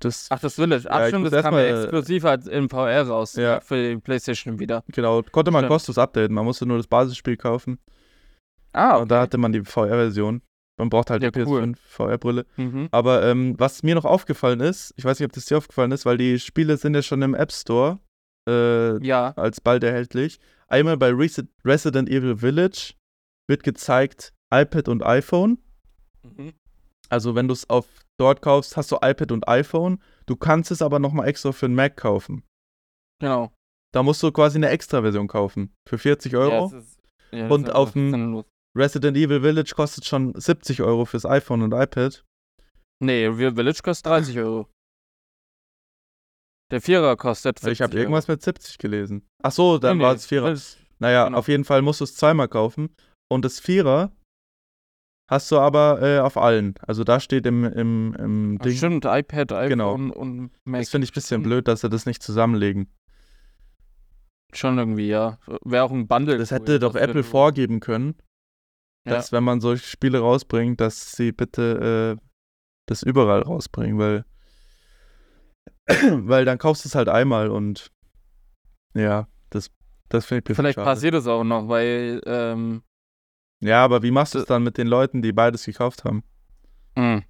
[0.00, 0.86] das, Ach, das Village.
[0.90, 3.34] Ach, Ja, stimmt, das kam ja mal- exklusiv halt in VR raus.
[3.34, 3.60] Ja.
[3.60, 4.84] Für die Playstation wieder.
[4.88, 5.70] genau, konnte man Stimmt.
[5.72, 6.34] kostenlos updaten.
[6.34, 7.78] Man musste nur das Basisspiel kaufen.
[8.72, 10.42] Ah, Und da hatte man die VR-Version.
[10.78, 11.60] Man braucht halt Ja, die cool.
[11.62, 12.46] PS5 VR-Brille.
[12.56, 12.88] Mhm.
[12.92, 16.06] Aber ähm, was mir noch aufgefallen ist, ich weiß nicht, ob das dir aufgefallen ist,
[16.06, 17.98] weil die Spiele sind ja schon im App Store
[18.48, 19.32] äh, Ja.
[19.36, 20.38] als bald erhältlich.
[20.68, 22.94] Einmal bei Resi Resident Evil Village
[23.48, 25.58] wird gezeigt iPad und iPhone.
[26.22, 26.52] Mhm.
[27.08, 27.86] Also wenn du es auf
[28.20, 30.02] dort kaufst, hast du iPad und iPhone.
[30.26, 32.42] Du kannst es aber nochmal extra für einen Mac kaufen.
[33.20, 33.52] Genau.
[33.92, 35.72] Da musst du quasi eine Extra-Version kaufen.
[35.88, 36.70] Für 40 Euro.
[36.70, 36.98] Ja, ist,
[37.32, 38.44] ja, Und auf dem-.
[38.78, 42.24] Resident Evil Village kostet schon 70 Euro fürs iPhone und iPad.
[43.00, 44.68] Nee, Village kostet 30 Euro.
[46.70, 49.26] Der Vierer kostet 40 Ich habe irgendwas mit 70 gelesen.
[49.42, 50.50] Ach so, dann Nee, war nee, es Vierer.
[50.50, 51.38] das- Naja, genau.
[51.38, 52.94] auf jeden Fall musst du es zweimal kaufen.
[53.30, 54.12] Und das Vierer
[55.30, 56.74] hast du aber äh, auf allen.
[56.86, 58.76] Also da steht im, im, im Ach, Ding.
[58.76, 59.94] Stimmt, iPad, iPhone Genau.
[59.94, 60.80] und Mac.
[60.82, 61.44] Das finde ich ein bisschen Stimmt.
[61.44, 62.92] blöd, dass sie das nicht zusammenlegen.
[64.54, 65.38] Schon irgendwie, ja.
[65.64, 66.38] Wäre auch ein Bundle.
[66.38, 68.14] Das cool, hätte doch dass Apple vorgeben können.
[69.08, 72.24] Dass wenn man solche Spiele rausbringt, dass sie bitte äh,
[72.86, 74.24] das überall rausbringen, weil
[75.86, 77.90] weil dann kaufst du es halt einmal und
[78.94, 79.70] ja, das,
[80.08, 80.90] das finde ich Vielleicht schade.
[80.90, 82.82] passiert es auch noch, weil, ähm,
[83.60, 86.24] Ja, aber wie machst du es dann mit den Leuten, die beides gekauft haben?
[86.96, 87.22] mh,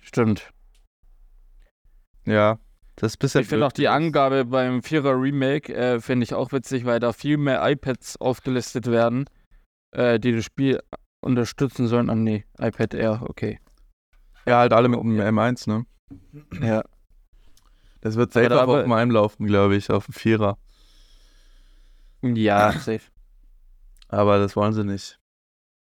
[0.00, 0.50] stimmt.
[2.26, 2.58] Ja,
[2.96, 3.88] das ist bisschen Ich finde auch die.
[3.88, 8.86] Angabe beim Vierer Remake, äh, finde ich auch witzig, weil da viel mehr iPads aufgelistet
[8.88, 9.26] werden,
[9.92, 10.80] äh, die das Spiel
[11.24, 12.10] unterstützen sollen.
[12.10, 13.60] Ah, nee, iPad Air, okay.
[14.46, 15.24] Ja, halt alle mit dem Ja.
[15.28, 15.86] M1, ne?
[16.60, 16.84] Ja.
[18.00, 20.58] Das wird safe Aber- auch auf aber- dem einlaufen, glaube ich, auf dem Vierer.
[22.22, 23.10] Ja, safe.
[24.08, 25.18] Aber das wollen sie nicht.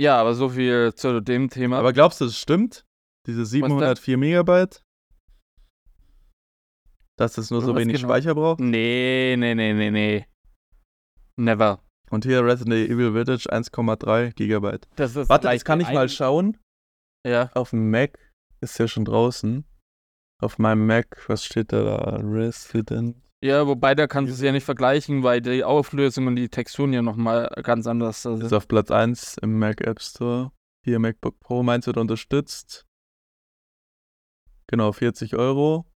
[0.00, 1.78] Ja, aber so viel zu dem Thema.
[1.78, 2.84] Aber glaubst du, das stimmt?
[3.26, 4.82] Diese 704 Megabyte?
[7.18, 8.08] Dass das nur so wenig genau?
[8.08, 8.60] Speicher braucht?
[8.60, 10.26] nee, nee, nee, nee, nee.
[11.36, 11.82] Never.
[12.10, 14.88] Und hier Resident Evil Village 1,3 Gigabyte.
[14.96, 16.58] Das ist Warte, das kann ich mal schauen.
[17.26, 17.50] Ja.
[17.54, 18.18] Auf dem Mac
[18.60, 19.64] ist ja schon draußen.
[20.42, 21.82] Auf meinem Mac, was steht da?
[21.82, 22.16] da?
[22.16, 23.16] Resident.
[23.42, 26.92] Ja, wobei da kannst du es ja nicht vergleichen, weil die Auflösung und die Texturen
[26.92, 28.42] ja nochmal ganz anders sind.
[28.42, 30.52] Ist auf Platz 1 im Mac App Store.
[30.84, 32.86] Hier MacBook Pro meinst du, unterstützt.
[34.66, 35.86] Genau, 40 Euro.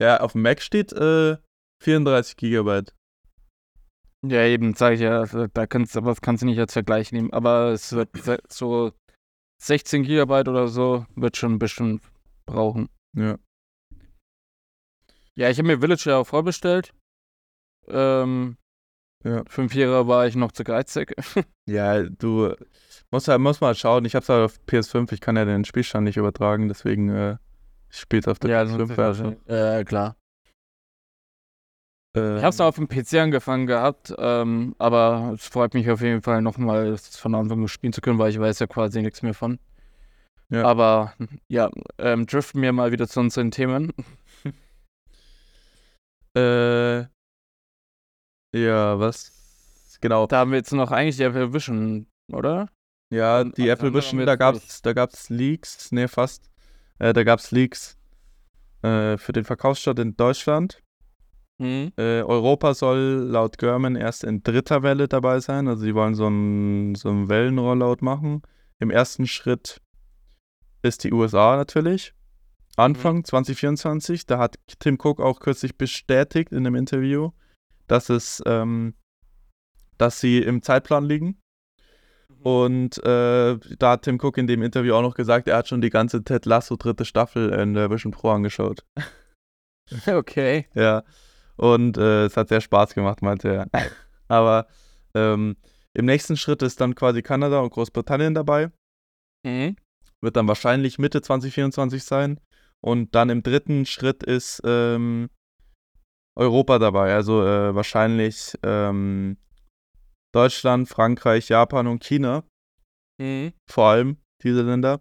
[0.00, 1.36] Ja, auf dem Mac steht äh,
[1.82, 2.94] 34 Gigabyte.
[4.24, 6.72] Ja, eben, sage ich ja, also da kannst du, aber das kannst du nicht als
[6.72, 7.32] Vergleich nehmen.
[7.32, 8.10] Aber es wird
[8.52, 8.92] so
[9.62, 12.02] 16 Gigabyte oder so, wird schon bestimmt
[12.46, 12.88] brauchen.
[13.16, 13.36] Ja.
[15.34, 16.92] Ja, ich habe mir Village ja auch vorbestellt.
[17.88, 18.56] Ähm,
[19.24, 19.42] Ja.
[19.44, 21.14] Den Vierer war ich noch zu geizig.
[21.68, 22.56] Ja, du
[23.12, 24.04] musst, halt, musst mal schauen.
[24.04, 27.36] Ich hab's halt auf PS5, ich kann ja den Spielstand nicht übertragen, deswegen äh,
[27.88, 28.98] ich spiel's auf der ja, PS5.
[29.00, 30.16] Also, äh, klar.
[32.16, 36.00] Äh, Ich habe es auf dem PC angefangen gehabt, ähm, aber es freut mich auf
[36.00, 39.22] jeden Fall nochmal, von Anfang an spielen zu können, weil ich weiß ja quasi nichts
[39.22, 39.58] mehr von.
[40.50, 40.64] Ja.
[40.64, 41.14] Aber
[41.48, 43.92] ja, ähm, driften wir mal wieder zu unseren Themen.
[46.34, 47.00] Äh,
[48.54, 49.98] ja, was?
[50.00, 50.26] Genau.
[50.26, 52.68] Da haben wir jetzt noch eigentlich die Apple Vision, oder?
[53.10, 56.50] Ja, die Apple Vision, da gab's, da gab's Leaks, nee, fast.
[56.98, 57.98] Äh, da gab's Leaks
[58.82, 60.82] äh, für den Verkaufsstart in Deutschland.
[61.58, 61.92] Mhm.
[61.96, 65.68] Äh, Europa soll laut German erst in dritter Welle dabei sein.
[65.68, 68.42] Also sie wollen so einen so einen Wellenrollout machen.
[68.78, 69.80] Im ersten Schritt
[70.82, 72.14] ist die USA natürlich.
[72.76, 74.26] Anfang 2024.
[74.26, 77.30] Da hat Tim Cook auch kürzlich bestätigt in einem Interview,
[77.86, 78.94] dass es, ähm,
[79.98, 81.38] dass sie im Zeitplan liegen.
[82.42, 85.80] Und äh, da hat Tim Cook in dem Interview auch noch gesagt, er hat schon
[85.80, 88.84] die ganze Ted Lasso dritte Staffel in der Vision Pro angeschaut.
[90.06, 90.68] Okay.
[90.74, 91.02] Ja.
[91.62, 93.66] Und äh, es hat sehr Spaß gemacht, meinte er.
[94.28, 94.66] Aber
[95.14, 95.56] ähm,
[95.94, 98.72] im nächsten Schritt ist dann quasi Kanada und Großbritannien dabei.
[99.46, 99.76] Mhm.
[100.20, 102.40] Wird dann wahrscheinlich Mitte 2024 sein.
[102.80, 105.30] Und dann im dritten Schritt ist ähm,
[106.36, 107.14] Europa dabei.
[107.14, 109.36] Also äh, wahrscheinlich ähm,
[110.34, 112.42] Deutschland, Frankreich, Japan und China.
[113.20, 113.52] Mhm.
[113.70, 115.00] Vor allem diese Länder.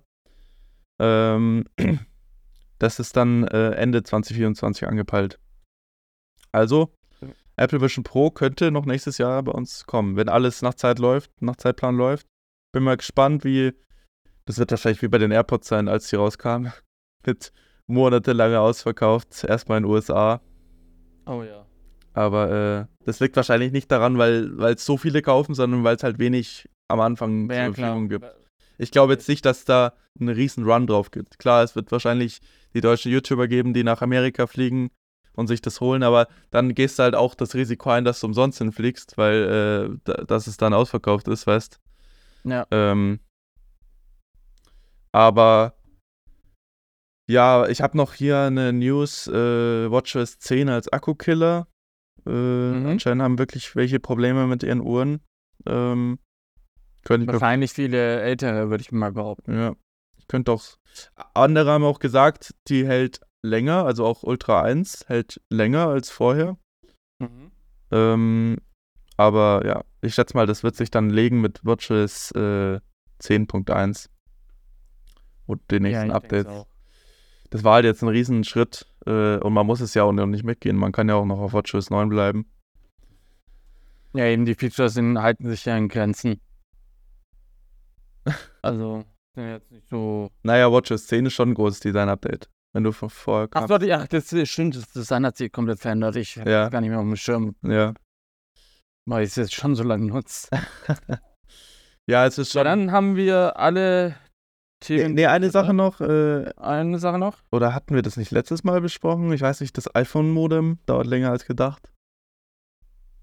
[1.01, 1.65] Ähm,
[2.77, 5.39] das ist dann äh, Ende 2024 angepeilt.
[6.51, 6.93] Also,
[7.55, 11.29] Apple Vision Pro könnte noch nächstes Jahr bei uns kommen, wenn alles nach Zeit läuft,
[11.41, 12.27] nach Zeitplan läuft.
[12.73, 13.73] Bin mal gespannt, wie.
[14.45, 16.73] Das wird wahrscheinlich wie bei den AirPods sein, als die rauskamen.
[17.25, 17.51] Mit
[17.87, 19.43] monatelange ausverkauft.
[19.43, 20.41] Erstmal in den USA.
[21.27, 21.65] Oh ja.
[22.13, 26.03] Aber äh, das liegt wahrscheinlich nicht daran, weil es so viele kaufen, sondern weil es
[26.03, 27.87] halt wenig am Anfang Ja, zur klar.
[27.89, 28.25] Verfügung gibt.
[28.77, 31.37] Ich glaube jetzt nicht, dass da einen riesen Run drauf gibt.
[31.37, 32.39] Klar, es wird wahrscheinlich
[32.73, 34.89] die deutschen YouTuber geben, die nach Amerika fliegen
[35.35, 38.27] und sich das holen, aber dann gehst du halt auch das Risiko ein, dass du
[38.27, 41.79] umsonst hinfliegst, weil äh, da, dass es dann ausverkauft ist, weißt
[42.43, 42.65] Ja.
[42.71, 43.19] ähm,
[45.11, 45.75] aber
[47.29, 51.67] ja, ich habe noch hier eine News, äh, WatchOS 10 als Akkukiller.
[52.25, 52.85] Äh, Mhm.
[52.87, 55.21] Anscheinend haben wirklich welche Probleme mit ihren Uhren.
[55.65, 56.19] Ähm,
[57.07, 59.57] Wahrscheinlich viele ältere, würde ich mal behaupten.
[59.57, 59.75] ja.
[60.17, 60.63] Ich könnte auch.
[61.33, 66.57] Andere haben auch gesagt, die hält länger, also auch Ultra 1 hält länger als vorher.
[67.19, 67.51] Mhm.
[67.91, 68.57] Ähm,
[69.17, 72.79] aber ja, ich schätze mal, das wird sich dann legen mit WatchOS äh,
[73.21, 74.09] 10.1
[75.45, 76.65] und den nächsten denk's Updates.
[77.49, 80.43] Das war halt jetzt ein Riesenschritt äh, und man muss es ja auch noch nicht
[80.43, 80.77] mitgehen.
[80.77, 82.49] Man kann ja auch noch auf WatchOS 9 bleiben.
[84.13, 86.39] Ja, eben die Features sind, halten sich ja in Grenzen.
[88.63, 90.29] Also, sind jetzt nicht so.
[90.43, 92.47] Naja, WatchOS 10 ist schon ein großes Design-Update.
[92.73, 96.15] Wenn du vorher Ach, warte, ja, das ist- stimmt, das Design hat sich komplett verändert.
[96.15, 96.43] Ich Ja.
[96.63, 97.93] das gar nicht mehr auf dem Schirm, Ja.
[99.05, 100.47] weil ich es jetzt schon so lange nutze.
[102.07, 102.65] Ja, es ist schon.
[102.65, 104.15] dann haben wir alle nee,
[104.79, 105.13] Themen.
[105.13, 106.01] nee, eine Sache noch.
[106.01, 107.37] Äh, Eine Sache noch?
[107.51, 109.31] oder hatten wir das nicht letztes Mal besprochen?
[109.31, 111.91] Ich weiß nicht, das iPhone-Modem dauert länger als gedacht.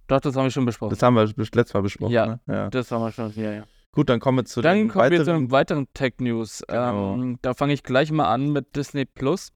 [0.07, 0.91] Doch, das haben wir schon besprochen.
[0.91, 2.13] Das haben wir letztes Mal besprochen.
[2.13, 2.27] Ja.
[2.27, 2.41] Ne?
[2.47, 2.71] ja.
[2.71, 3.65] Das haben wir schon, ja, ja.
[3.93, 5.37] Gut, dann kommen wir zu Dann den kommen wir zu weiteren.
[5.37, 6.63] einem weiteren Tech-News.
[6.69, 7.15] Genau.
[7.15, 9.53] Ähm, da fange ich gleich mal an mit Disney Plus.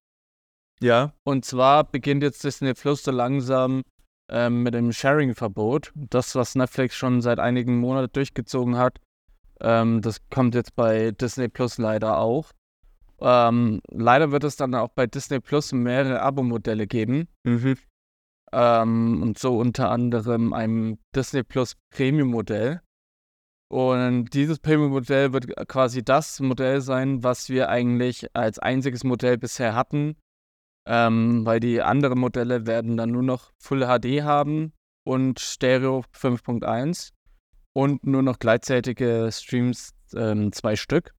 [0.80, 3.82] Ja, Und zwar beginnt jetzt Disney Plus so langsam
[4.28, 5.92] ähm, mit dem Sharing-Verbot.
[5.94, 8.98] Das, was Netflix schon seit einigen Monaten durchgezogen hat,
[9.60, 12.50] ähm, das kommt jetzt bei Disney Plus leider auch.
[13.20, 17.28] Ähm, leider wird es dann auch bei Disney Plus mehrere Abo-Modelle geben.
[17.44, 17.76] mhm.
[18.54, 22.82] Ähm, und so unter anderem ein Disney Plus Premium-Modell.
[23.72, 29.74] Und dieses Premium-Modell wird quasi das Modell sein, was wir eigentlich als einziges Modell bisher
[29.74, 30.16] hatten.
[30.86, 37.12] Ähm, weil die anderen Modelle werden dann nur noch Full HD haben und Stereo 5.1
[37.72, 41.14] und nur noch gleichzeitige Streams, ähm, zwei Stück.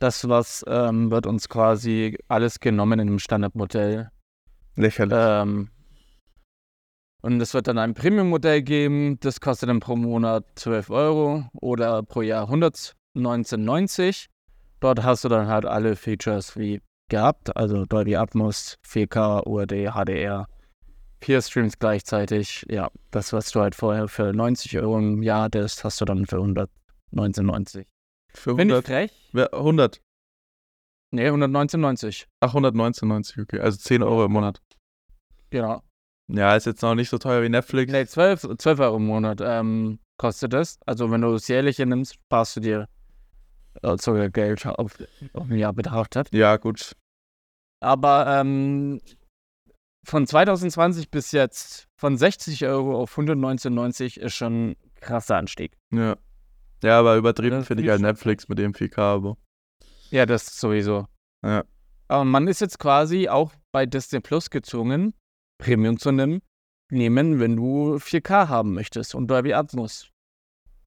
[0.00, 4.10] Das was ähm, wird uns quasi alles genommen in dem Standardmodell.
[4.74, 5.68] lächerlich.
[7.22, 12.02] Und es wird dann ein Premium-Modell geben, das kostet dann pro Monat 12 Euro oder
[12.04, 14.26] pro Jahr 119,90.
[14.80, 20.46] Dort hast du dann halt alle Features wie gehabt, also Dolby Atmos, 4K, UHD, HDR,
[21.20, 22.64] vier Streams gleichzeitig.
[22.68, 26.26] Ja, das, was du halt vorher für 90 Euro im Jahr hattest, hast du dann
[26.26, 27.86] für 119,90.
[28.34, 28.86] Für Finde ich 100.
[28.86, 29.30] frech?
[29.32, 30.00] Wer- 100.
[31.10, 32.26] Nee, 119,90.
[32.40, 33.58] Ach, 119,90, okay.
[33.60, 34.60] Also 10 Euro im Monat.
[35.50, 35.82] Genau.
[36.30, 37.90] Ja, ist jetzt noch nicht so teuer wie Netflix.
[37.90, 40.78] Nee, 12, 12 Euro im Monat ähm, kostet es.
[40.86, 42.88] Also wenn du es jährlich nimmst, sparst du dir
[43.82, 44.98] äh, sogar Geld auf,
[45.32, 46.28] auf ein Jahr betrachtet.
[46.32, 46.92] Ja, gut.
[47.80, 49.00] Aber ähm,
[50.06, 55.76] von 2020 bis jetzt von 60 Euro auf 119,90 ist schon ein krasser Anstieg.
[55.92, 56.16] Ja.
[56.82, 59.36] Ja, aber übertrieben Das finde ich halt Netflix mit dem 4K-Abo.
[60.10, 61.06] Ja, das sowieso.
[61.44, 61.64] Ja.
[62.08, 65.12] Aber man ist jetzt quasi auch bei Disney Plus gezwungen,
[65.58, 66.40] Premium zu nehmen,
[66.90, 70.08] nehmen, wenn du 4K haben möchtest und Dolby Atmos.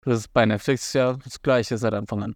[0.02, 2.36] Das ist bei Netflix ja das gleiche seit Anfang an.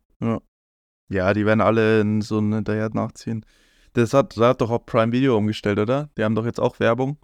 [1.10, 3.46] Ja, die werden alle in so einen hinterher nachziehen.
[3.94, 6.10] Das hat, da hat doch auch Prime Video umgestellt, oder?
[6.18, 7.18] Die haben doch jetzt auch Werbung.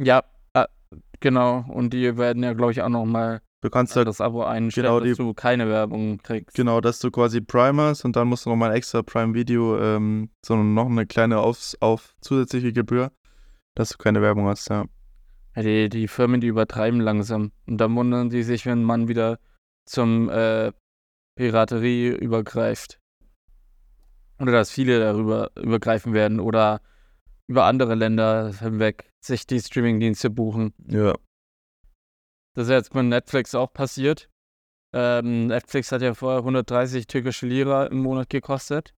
[0.00, 0.22] Ja,
[0.54, 0.66] äh,
[1.20, 1.64] genau.
[1.68, 5.00] Und die werden ja, glaube ich, auch nochmal Du kannst halt, das Abo einstellen, genau,
[5.00, 6.54] dass die- du keine Werbung kriegst.
[6.54, 10.28] genau, dass du quasi Prime hast und dann musst du nochmal extra Prime Video, ähm,
[10.44, 13.10] so noch eine kleine auf, auf zusätzliche Gebühr,
[13.74, 14.84] dass du keine Werbung hast, ja.
[15.56, 17.52] Die, die Firmen, die übertreiben langsam.
[17.66, 19.38] Und dann wundern die sich, wenn man wieder
[19.86, 20.72] zum äh,
[21.36, 22.98] Piraterie übergreift.
[24.40, 26.80] Oder dass viele darüber übergreifen werden oder
[27.46, 30.74] über andere Länder hinweg sich die Streamingdienste buchen.
[30.88, 31.14] Ja.
[32.54, 34.28] Das ist jetzt mit Netflix auch passiert.
[34.92, 38.94] Ähm, Netflix hat ja vorher 130 türkische Lira im Monat gekostet.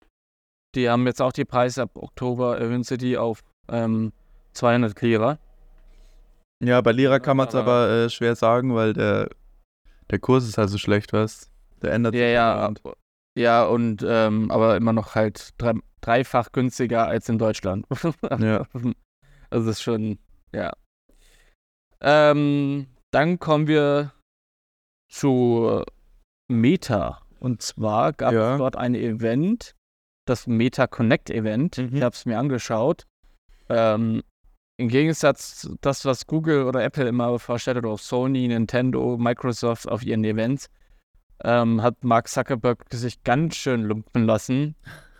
[0.75, 4.12] Die haben jetzt auch die Preise ab Oktober erhöhen sie die auf ähm,
[4.55, 5.38] 200 Lira.
[6.62, 9.28] Ja, bei Lira kann man es Aber- äh, schwer sagen, weil der,
[10.11, 11.50] der Kurs ist halt so schlecht, weißt
[11.82, 12.82] Der ändert Ja, sich ja, dauernd.
[13.38, 17.86] ja, und ähm, aber immer noch halt drei, dreifach günstiger als in Deutschland.
[18.40, 18.66] Ja.
[19.50, 20.18] Also das ist schon,
[20.52, 20.72] ja.
[22.00, 24.12] Ähm, dann kommen wir
[25.12, 25.82] zu
[26.50, 27.20] Meta.
[27.40, 28.52] Und zwar gab Ja.
[28.55, 29.74] es dort ein Event,
[30.26, 31.78] das Meta Connect Event.
[31.78, 31.96] Mhm.
[31.96, 33.05] Ich habe es mir angeschaut.
[33.68, 34.22] Ähm,
[34.77, 39.89] Im Gegensatz zu das, was Google oder Apple immer vorstellt, oder auch Sony, Nintendo, Microsoft
[39.89, 40.68] auf ihren Events,
[41.45, 44.75] ähm, hat Mark Zuckerberg sich ganz schön lumpen lassen.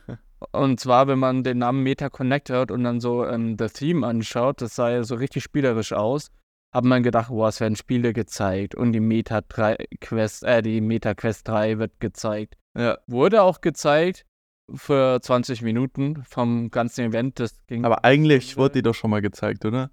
[0.53, 4.07] Und zwar, wenn man den Namen Meta Connect hört und dann so ähm, das Theme
[4.07, 6.31] anschaut, das sah ja so richtig spielerisch aus,
[6.71, 10.83] hat man gedacht, boah, es werden Spiele gezeigt und die Meta 3 Quest, äh, die
[10.83, 12.57] Meta Quest 3 wird gezeigt.
[12.77, 12.99] Ja.
[13.07, 14.27] Wurde auch gezeigt
[14.73, 17.39] für 20 Minuten vom ganzen Event.
[17.41, 19.91] Das ging Aber eigentlich wurde die doch schon mal gezeigt, oder?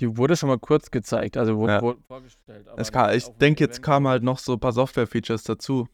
[0.00, 1.82] die wurde schon mal kurz gezeigt, also wurde, Ja.
[1.82, 2.66] wurde vorgestellt.
[2.66, 5.88] aber Es kam, nicht ich denke, jetzt kamen halt noch so ein paar Software-Features dazu.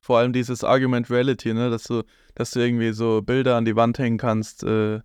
[0.00, 1.68] Vor allem dieses Argument Reality, ne?
[1.68, 2.02] Dass du,
[2.34, 5.00] dass du irgendwie so Bilder an die Wand hängen kannst äh,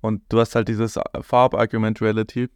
[0.00, 2.48] und du hast halt dieses Farb-Argument Reality.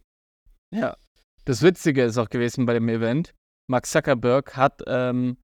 [0.75, 0.97] Ja.
[1.45, 3.33] Das Witzige ist auch gewesen bei dem Event,
[3.69, 5.37] Mark Zuckerberg hat ähm,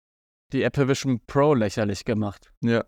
[0.52, 2.52] die Apple Vision Pro lächerlich gemacht.
[2.62, 2.84] Ja.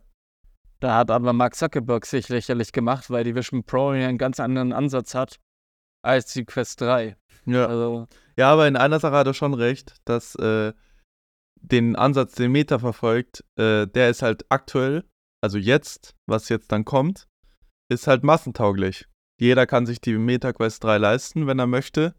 [0.80, 4.40] Da hat aber Mark Zuckerberg sich lächerlich gemacht, weil die Vision Pro ja einen ganz
[4.40, 5.40] anderen Ansatz hat
[6.04, 7.18] als die Quest 3.
[7.46, 7.66] Ja.
[7.66, 8.08] Also,
[8.38, 10.74] Ja, aber in einer Sache hat er schon recht, dass äh,
[11.60, 15.04] den Ansatz, den Meta verfolgt, äh, der ist halt aktuell,
[15.42, 17.28] also jetzt, was jetzt dann kommt,
[17.90, 19.08] ist halt massentauglich.
[19.40, 22.16] Jeder kann sich die Meta Quest 3 leisten, wenn er möchte.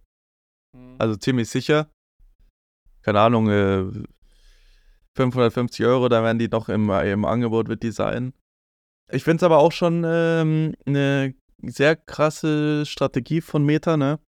[0.99, 1.91] Also ziemlich sicher.
[3.03, 3.85] Keine Ahnung, äh,
[5.17, 8.35] 550 Euro, da werden die noch im, im Angebot wird die sein.
[9.11, 14.21] Ich finde es aber auch schon ähm, eine sehr krasse Strategie von Meta, ne?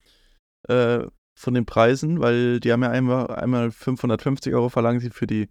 [0.68, 1.06] Äh,
[1.38, 5.50] von den Preisen, weil die haben ja einmal, einmal 550 Euro verlangen sie für die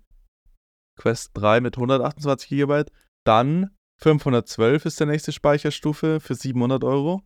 [0.99, 2.85] Quest 3 mit 128 GB.
[3.24, 3.70] Dann
[4.03, 7.22] 512 ist der nächste Speicherstufe für 700 Euro.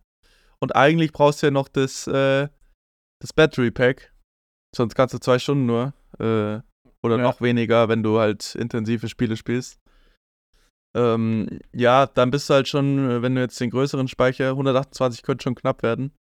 [0.59, 2.47] Und eigentlich brauchst du ja noch das, äh,
[3.21, 4.13] das Battery Pack.
[4.73, 5.93] Sonst kannst du zwei Stunden nur.
[6.19, 6.61] Äh,
[7.03, 7.23] oder Ja.
[7.23, 9.77] noch weniger, wenn du halt intensive Spiele spielst.
[10.95, 15.23] Ähm, ja, dann bist du halt schon, äh, wenn du jetzt den größeren Speicher, 128
[15.23, 16.13] könnte schon knapp werden.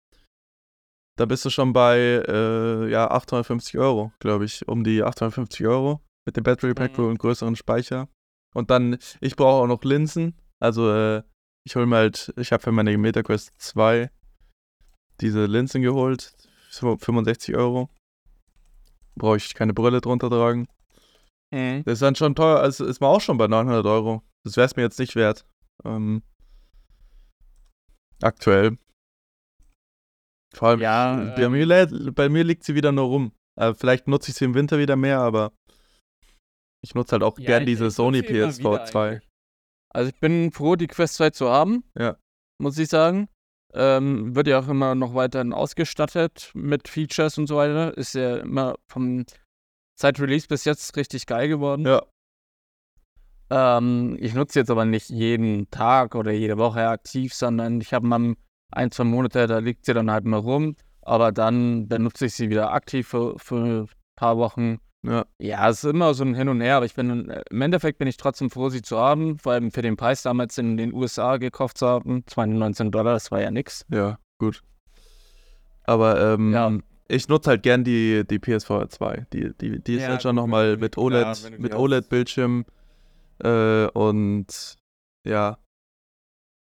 [1.18, 4.66] Da bist du schon bei, äh, ja, 850 Euro, glaube ich.
[4.66, 7.04] Um die 850 Euro mit dem Battery Pack Mhm.
[7.04, 8.08] und größeren Speicher.
[8.54, 10.34] Und dann, ich brauche auch noch Linsen.
[10.58, 11.22] Also, äh,
[11.64, 14.10] ich hole mir halt, ich habe für meine MetaQuest 2
[15.20, 16.34] diese Linsen geholt.
[16.70, 17.90] für 65 Euro.
[19.14, 20.66] Brauche ich keine Brille drunter tragen.
[21.52, 21.82] Mhm.
[21.84, 24.22] Das ist dann schon teuer, also ist man auch schon bei 900 Euro.
[24.44, 25.46] Das wäre es mir jetzt nicht wert.
[25.84, 26.22] Ähm,
[28.22, 28.78] aktuell.
[30.54, 33.32] Vor allem, Ja, bei, ähm, mir, bei mir liegt sie wieder nur rum.
[33.58, 35.52] Äh, vielleicht nutze ich sie im Winter wieder mehr, aber
[36.82, 39.08] ich nutze halt auch Ja, gern diese Sony nutze sie immer PSV wieder 2.
[39.08, 39.28] eigentlich.
[39.94, 41.84] Also ich bin froh, die Quest 2 zu haben.
[41.98, 42.16] Ja.
[42.60, 43.28] Muss ich sagen.
[43.74, 47.96] Ähm, wird ja auch immer noch weiterhin ausgestattet mit Features und so weiter.
[47.96, 49.24] Ist ja immer vom
[49.98, 51.86] seit Release bis jetzt richtig geil geworden.
[51.86, 52.02] Ja,
[53.54, 58.06] Ähm, ich nutze jetzt aber nicht jeden Tag oder jede Woche aktiv, sondern ich habe
[58.06, 58.34] mal
[58.72, 60.74] ein, zwei Monate, da liegt sie dann halt mal rum.
[61.02, 64.78] Aber dann benutze ich sie wieder aktiv für, für ein paar Wochen.
[65.02, 65.26] ja.
[65.38, 68.08] Ja, es ist immer so ein Hin und Her, aber ich bin im Endeffekt bin
[68.08, 71.36] ich trotzdem froh, sie zu haben, vor allem für den Preis damals in den USA
[71.36, 72.22] gekauft zu haben.
[72.26, 73.84] 219 Dollar, das war ja nix.
[73.90, 74.62] Ja, gut.
[75.84, 76.72] Aber ähm, Ja.
[77.08, 79.26] ich nutze halt gern die, die PSV 2.
[79.32, 81.80] Die, die, die ist Ja, halt schon nochmal mit OLED, wenn du die mit hast.
[83.42, 84.76] Äh, und
[85.26, 85.58] ja,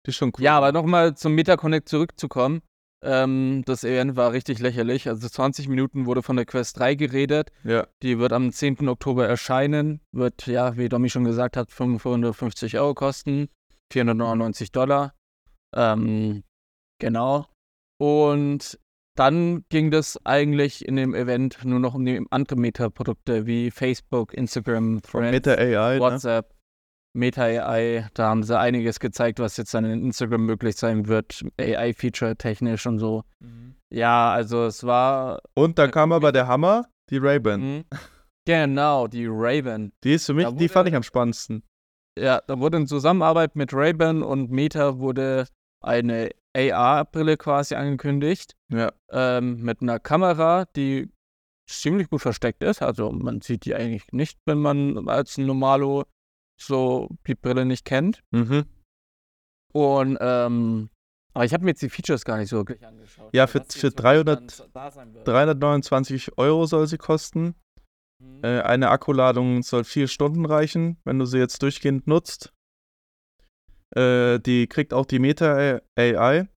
[0.06, 0.44] die ist schon cool.
[0.44, 2.62] Ja, aber nochmal zum MetaConnect zurückzukommen.
[3.04, 5.08] Ähm, das Event war richtig lächerlich.
[5.08, 7.52] Also 20 Minuten wurde von der Quest 3 geredet.
[7.64, 8.88] Ja, Die wird am 10.
[8.88, 10.02] Oktober erscheinen.
[10.12, 13.50] Wird, ja, wie Domi schon gesagt hat, 550 Euro kosten.
[13.92, 15.14] 499 Dollar.
[15.76, 16.44] Ähm,
[17.00, 17.46] genau.
[18.00, 18.80] Und
[19.16, 24.34] dann ging das eigentlich in dem Event nur noch um die andere Meta-Produkte wie Facebook,
[24.34, 25.96] Instagram, Threads, Meta AI.
[25.96, 26.00] Ne?
[26.00, 26.57] WhatsApp, Meta
[27.24, 28.08] AI.
[28.14, 31.44] Da haben sie einiges gezeigt, was jetzt dann in Instagram möglich sein wird.
[31.60, 33.24] AI-Feature technisch und so.
[33.92, 35.42] Ja, also es war.
[35.56, 37.62] Und dann kam aber der Hammer, die Ray-Ban.
[37.62, 37.84] Mhm.
[38.46, 39.92] Genau, die Raven.
[40.04, 41.64] Die ist für mich, Da die wurde- fand ich am spannendsten.
[42.18, 45.48] Ja, da wurde in Zusammenarbeit mit Ray-Ban und Meta wurde
[45.84, 48.54] eine AR-Brille quasi angekündigt.
[48.72, 51.10] Ja, Ähm, mit einer Kamera, die
[51.70, 52.82] ziemlich gut versteckt ist.
[52.82, 56.06] Also man sieht die eigentlich nicht, wenn man als Normalo
[56.60, 58.24] so die Brille nicht kennt.
[58.32, 58.66] mhm.
[59.74, 60.90] Und ähm,
[61.34, 63.32] aber ich habe mir jetzt die Features gar nicht so wirklich angeschaut.
[63.34, 65.28] Ja, was für- für wirklich 300 dann da sein wird.
[65.28, 67.54] 329 Euro soll sie kosten.
[68.20, 68.44] Mhm.
[68.44, 72.54] Äh, eine Akkuladung soll vier Stunden reichen, wenn du sie jetzt durchgehend nutzt.
[73.96, 76.48] Äh, die kriegt auch die Meta AI.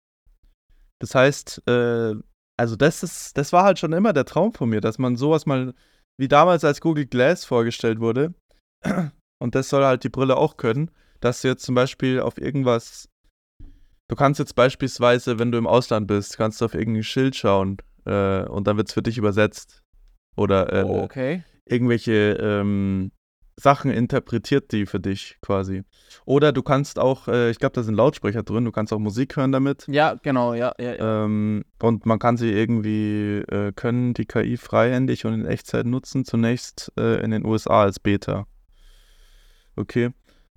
[0.99, 2.15] Das heißt, äh,
[2.59, 5.45] also das ist, das war halt schon immer der Traum von mir, dass man sowas
[5.47, 5.75] mal,
[6.19, 8.35] wie damals als Google Glass vorgestellt wurde,
[9.41, 13.09] und das soll halt die Brille auch können, dass du jetzt zum Beispiel auf irgendwas,
[14.09, 17.79] du kannst jetzt beispielsweise, wenn du im Ausland bist, kannst du auf irgendein Schild schauen
[18.05, 19.83] äh, und dann wird es für dich übersetzt.
[20.37, 21.43] Oder äh, oh, okay.
[21.67, 23.11] irgendwelche ähm,
[23.61, 25.83] Sachen interpretiert die für dich quasi.
[26.25, 29.37] Oder du kannst auch, äh, ich glaube, da sind Lautsprecher drin, du kannst auch Musik
[29.37, 29.87] hören damit.
[29.89, 31.25] Ja, genau, ja, ja, ja.
[31.25, 36.25] Ähm, und man kann sie irgendwie, äh, können die KI freihändig und in Echtzeit nutzen,
[36.25, 38.47] zunächst äh, in den USA als Beta.
[39.77, 40.11] Okay.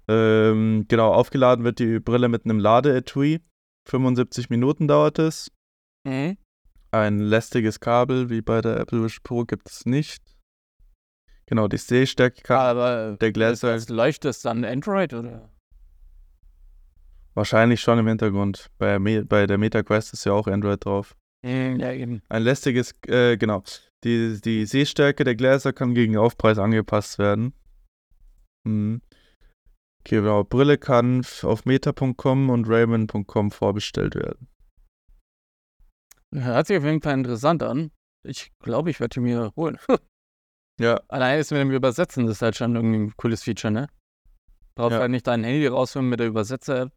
[0.08, 3.40] Ähm, genau, aufgeladen wird die Brille mit einem Ladeetui.
[3.88, 5.52] 75 Minuten dauert es.
[6.06, 6.38] Mhm.
[6.92, 10.22] Ein lästiges Kabel wie bei der Apple Vision Pro gibt es nicht.
[11.46, 15.50] Genau, die Sehstärke Aber der Gläser leuchtet das dann Android oder?
[17.34, 18.70] wahrscheinlich schon im Hintergrund.
[18.78, 21.16] Bei, bei der Meta Quest ist ja auch Android drauf.
[21.44, 22.22] Mhm, ja, eben.
[22.30, 23.64] Ein lästiges, äh, genau.
[24.04, 27.54] Die, die Sehstärke der Gläser kann gegen Aufpreis angepasst werden.
[28.66, 29.02] Mhm.
[30.06, 30.44] Okay, genau.
[30.44, 34.48] Brille kann auf meta.com und Raymond.com vorbestellt werden.
[36.34, 37.92] Hört sich auf jeden Fall interessant an.
[38.26, 39.78] Ich glaube, ich werde die mir holen.
[40.82, 43.88] Ja, Allein ist mit dem Übersetzen, das ist halt schon irgendwie ein cooles Feature, ne?
[44.74, 45.02] Brauchst Ja.
[45.02, 46.92] halt nicht dein Handy rausholen mit der Übersetzer-App.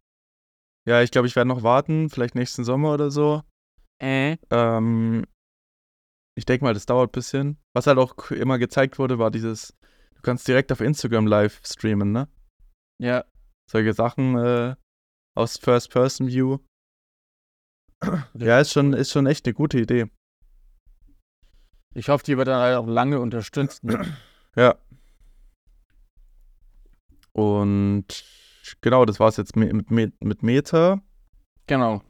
[0.87, 3.43] ja, ich glaube, ich werde noch warten, vielleicht nächsten Sommer oder so.
[4.01, 4.37] Äh.
[4.49, 5.25] Ähm,
[6.35, 7.57] ich denke mal, das dauert ein bisschen.
[7.75, 9.77] Was halt auch immer gezeigt wurde, war dieses,
[10.27, 12.27] kannst direkt auf Instagram live streamen, ne?
[13.01, 13.23] Ja.
[13.71, 14.75] Solche Sachen äh,
[15.37, 16.57] aus First-Person-View.
[18.33, 20.11] Ja, ist schon, ist schon echt eine gute Idee.
[21.95, 23.85] Ich hoffe, die wird dann halt auch lange unterstützt.
[23.85, 24.17] Ne?
[24.57, 24.75] Ja.
[27.31, 28.05] Und
[28.81, 31.01] genau, das war's jetzt mit, mit, mit Meta.
[31.67, 32.01] genau.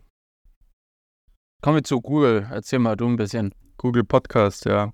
[1.61, 2.47] Kommen wir zu Google.
[2.49, 3.53] Erzähl mal du ein bisschen.
[3.77, 4.91] Google Podcast, ja.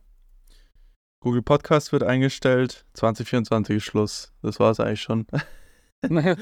[1.24, 2.86] Google Podcast wird eingestellt.
[2.95, 4.34] 2024 ist Schluss.
[4.41, 5.26] Das war's eigentlich schon.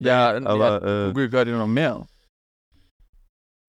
[0.00, 2.04] ja, aber ja, äh, Google gehört ja noch mehr.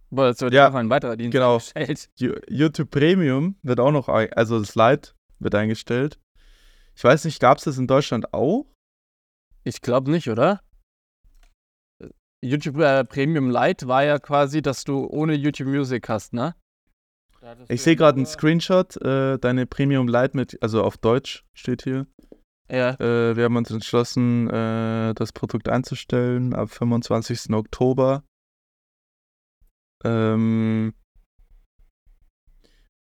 [0.10, 1.60] Aber es wird Ja, auch ein weiterer Dienst genau.
[1.76, 2.10] eingestellt.
[2.50, 6.20] YouTube Premium wird auch noch, also das Lite wird eingestellt.
[6.96, 8.66] Ich weiß nicht, gab's das in Deutschland auch?
[9.64, 10.62] Ich glaube nicht, oder?
[12.44, 16.56] YouTube äh, Premium Lite war ja quasi, dass du ohne YouTube Music hast, ne?
[17.70, 22.06] Ich sehe gerade einen Screenshot, äh, deine Premium Lite mit, also auf Deutsch steht hier.
[22.70, 27.52] Ja, Äh, wir haben uns entschlossen, äh, das Produkt einzustellen ab 25.
[27.54, 28.24] Oktober.
[30.04, 30.94] Ähm,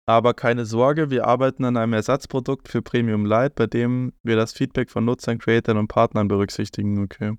[0.08, 4.54] aber keine Sorge, wir arbeiten an einem Ersatzprodukt für Premium Lite, bei dem wir das
[4.54, 7.04] Feedback von Nutzern, Creators und Partnern berücksichtigen.
[7.04, 7.38] Okay.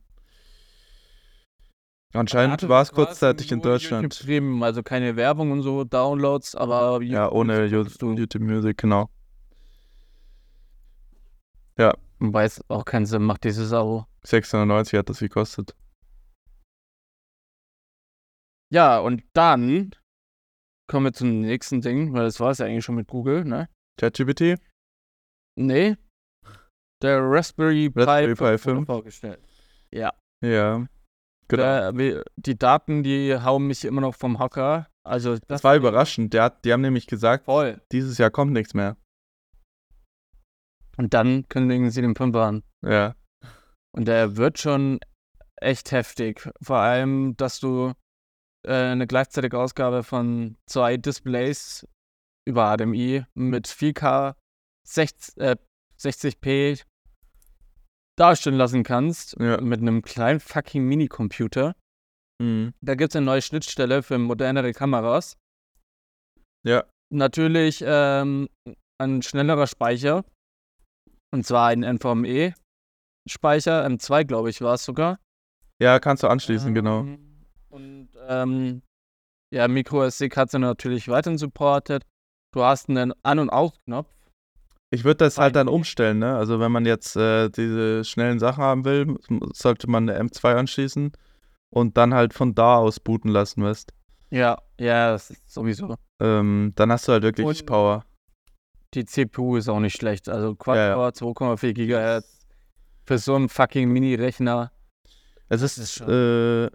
[2.14, 4.14] Anscheinend war es kurzzeitig in Deutschland.
[4.14, 8.18] YouTube Premium, also keine Werbung und so, Downloads, aber Ja, ohne YouTube YouTube.
[8.18, 9.10] YouTube Music, genau.
[12.18, 14.06] Wobei es auch keinen Sinn macht, dieses Abo.
[14.24, 15.76] 690 hat das gekostet.
[18.72, 19.90] Ja, und dann
[20.90, 23.68] kommen wir zum nächsten Ding, weil das war es ja eigentlich schon mit Google, ne?
[24.00, 24.58] ChatGPT?
[25.56, 25.96] Nee.
[27.02, 28.86] Der Raspberry Pi, Raspberry Pi 5 wurde 5.
[28.86, 29.40] vorgestellt.
[29.92, 30.12] Ja.
[30.42, 30.86] Ja.
[31.48, 31.62] Genau.
[31.62, 34.88] Der, wir- die Daten, die hauen mich immer noch vom Hocker.
[35.04, 36.32] Also das, Das war überraschend.
[36.34, 37.80] Der hat, die haben nämlich gesagt, voll.
[37.92, 38.96] dieses Jahr kommt nichts mehr.
[40.96, 42.62] Und dann kündigen sie den Fünfer an.
[42.84, 43.14] Ja.
[43.94, 44.98] Und der wird schon
[45.60, 46.48] echt heftig.
[46.62, 47.92] Vor allem, dass du
[48.66, 51.86] äh, eine gleichzeitige Ausgabe von zwei Displays
[52.48, 54.34] über HDMI mit 4K
[54.88, 55.56] 60, äh,
[56.00, 56.82] 60p
[58.16, 59.36] darstellen lassen kannst.
[59.38, 59.60] Ja.
[59.60, 61.76] Mit einem kleinen fucking Minicomputer.
[62.42, 62.74] Mhm.
[62.80, 65.36] Da gibt es eine neue Schnittstelle für modernere Kameras.
[66.66, 66.84] Ja.
[67.12, 68.48] Natürlich ähm,
[68.98, 70.24] ein schnellerer Speicher.
[71.32, 75.18] Und zwar ein NVMe-Speicher, M2, glaube ich, war es sogar.
[75.80, 77.00] Ja, kannst du anschließen, genau.
[77.00, 78.82] Ähm, Und ähm,
[79.52, 82.02] ja, MicroSD-Karte natürlich weiterhin supported.
[82.54, 84.15] Du hast einen An- und Aus-Knopf.
[84.92, 86.36] Ich würde das halt dann umstellen, ne?
[86.36, 89.16] Also wenn man jetzt äh, diese schnellen Sachen haben will,
[89.52, 91.12] sollte man eine M2 anschließen
[91.74, 93.92] und dann halt von da aus booten lassen, weißt
[94.30, 95.96] Ja, ja, das ist sowieso.
[96.22, 98.04] ähm, Dann hast du halt wirklich Und- Power.
[98.94, 100.28] Die CPU ist auch nicht schlecht.
[100.28, 100.94] Also Ja, ja.
[100.94, 101.12] Quad-Core,
[101.56, 102.46] 2,4 GHz.
[103.04, 104.70] Für so einen fucking Mini-Rechner.
[105.48, 106.70] Es ist, ist schon- äh,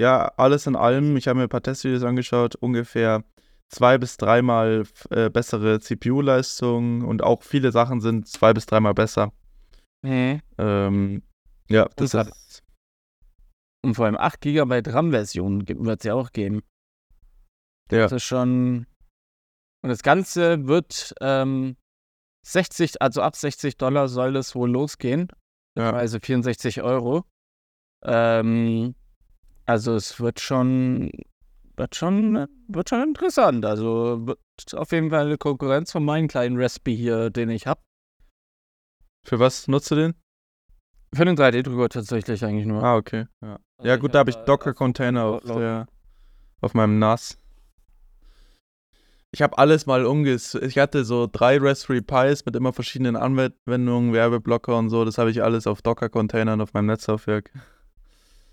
[0.00, 3.24] ja, alles in allem, ich habe mir ein paar Testvideos angeschaut, ungefähr
[3.72, 9.32] zwei bis dreimal äh, bessere CPU-Leistung und auch viele Sachen sind zwei bis dreimal besser.
[10.58, 11.22] Ähm,
[11.68, 12.62] ja, das hat- ist,
[13.84, 16.62] Und vor allem 8 GB RAM-Version wird es ja auch geben.
[17.90, 18.02] Ja.
[18.04, 18.86] Das ist schon.
[19.84, 21.76] Und das Ganze wird ähm,
[22.46, 25.28] 60, also ab 60 Dollar soll es wohl losgehen.
[25.76, 25.92] Ja.
[25.92, 27.24] Also 64 Euro.
[28.04, 28.94] Ähm,
[29.66, 31.10] also es wird schon,
[31.76, 33.64] wird schon, wird schon interessant.
[33.64, 34.38] Also wird
[34.74, 37.80] auf jeden Fall eine Konkurrenz von meinem kleinen Raspberry hier, den ich habe.
[39.26, 40.14] für was nutzt du den?
[41.14, 42.82] Für den 3D-Drucker tatsächlich eigentlich nur.
[42.82, 43.26] Ah, okay.
[43.42, 45.86] Ja, Also ja gut, da habe ich Docker-Container auf, der,
[46.62, 47.38] auf meinem NAS.
[49.34, 50.54] Ich habe alles mal umges...
[50.54, 55.04] Ich hatte so drei Raspberry Pis mit immer verschiedenen Anwendungen, Werbeblocker und so.
[55.04, 57.50] Das habe ich alles auf Docker-Containern auf meinem Netzlaufwerk.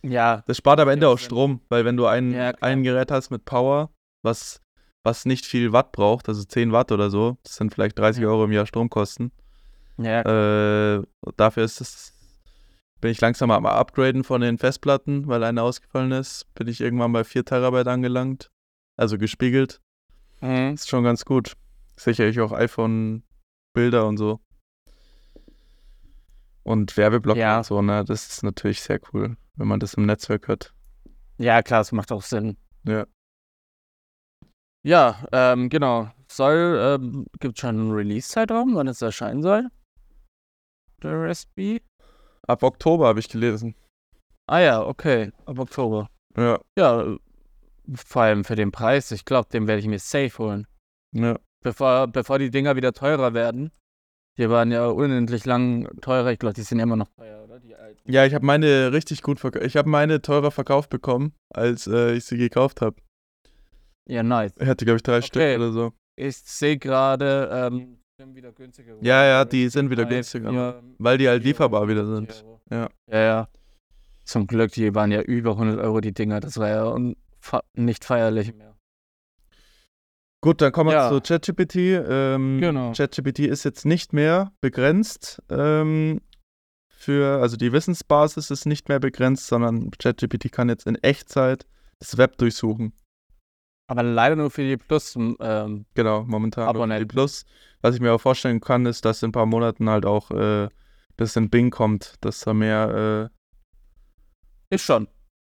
[0.01, 3.29] Ja, Das spart am Ende auch Strom, weil wenn du ein, Ja, ein Gerät hast
[3.31, 3.89] mit Power,
[4.23, 4.61] was,
[5.03, 8.29] was nicht viel Watt braucht, also 10 Watt oder so, das sind vielleicht 30 Ja.
[8.29, 9.31] Euro im Jahr Stromkosten.
[9.97, 11.03] ja, Äh,
[11.35, 12.13] dafür ist es,
[13.01, 16.45] bin ich langsam am Upgraden von den Festplatten, weil eine ausgefallen ist.
[16.53, 18.49] Bin ich irgendwann bei 4 Terabyte angelangt.
[18.97, 19.79] Also gespiegelt.
[20.41, 20.73] mhm.
[20.73, 21.53] Ist schon ganz gut.
[21.97, 24.39] Sicherlich auch iPhone-Bilder und so.
[26.63, 27.57] Und Werbeblock Ja.
[27.57, 28.03] und so, ne?
[28.05, 30.73] Das ist natürlich sehr cool, wenn man das im Netzwerk hat.
[31.37, 32.57] ja, klar, es macht auch Sinn.
[32.85, 33.05] Ja.
[34.85, 36.11] Ja, ähm, genau.
[36.31, 39.67] Soll, ähm, gibt schon einen Release-Zeitraum, wann es erscheinen soll?
[41.01, 41.81] Der Raspberry?
[42.47, 43.75] Ab Oktober habe ich gelesen.
[44.47, 46.09] Ah ja, okay, ab Oktober.
[46.37, 46.59] Ja.
[46.77, 47.15] Ja,
[47.95, 49.11] vor allem für den Preis.
[49.11, 50.67] Ich glaube, den werde ich mir safe holen.
[51.15, 51.37] Ja.
[51.61, 53.71] Bevor, bevor die Dinger wieder teurer werden.
[54.39, 56.31] Die waren ja unendlich lang teurer.
[56.31, 57.59] Ich glaube, die sind immer noch teuer, oder?
[57.59, 58.09] Die alten.
[58.09, 59.65] Ja, ich habe meine richtig gut verkauft.
[59.65, 62.95] Ich habe meine teurer verkauft bekommen, als äh, ich sie gekauft habe.
[64.07, 64.53] Ja, nice.
[64.57, 65.25] Ich hatte, glaube ich, drei Okay.
[65.27, 65.91] Stück oder so.
[66.15, 69.05] Ich sehe gerade, ähm, sind wieder günstiger geworden.
[69.05, 70.49] Ja, ja, die sind wieder günstiger.
[70.49, 72.47] vier, Weil die halt lieferbar wieder 50 sind.
[72.71, 72.89] Ja.
[73.11, 73.47] Ja, ja.
[74.23, 76.39] Zum Glück, die waren ja über 100 Euro, die Dinger.
[76.39, 76.97] Das war ja
[77.75, 78.75] nicht feierlich mehr.
[80.41, 81.09] Gut, dann kommen wir Ja.
[81.09, 81.75] zu ChatGPT.
[82.07, 82.93] Ähm, Genau.
[82.93, 85.41] ChatGPT ist jetzt nicht mehr begrenzt.
[85.49, 86.21] Ähm,
[86.87, 91.65] für, also die Wissensbasis ist nicht mehr begrenzt, sondern ChatGPT kann jetzt in Echtzeit
[91.99, 92.93] das Web durchsuchen.
[93.87, 95.15] Aber leider nur für die Plus.
[95.15, 96.73] Ähm, Genau, momentan.
[96.73, 97.05] nur für Die.
[97.05, 97.45] Plus.
[97.81, 100.69] Was ich mir auch vorstellen kann, ist, dass in ein paar Monaten halt auch äh,
[101.17, 103.29] das in Bing kommt, dass da mehr.
[104.71, 105.07] Äh, ist schon.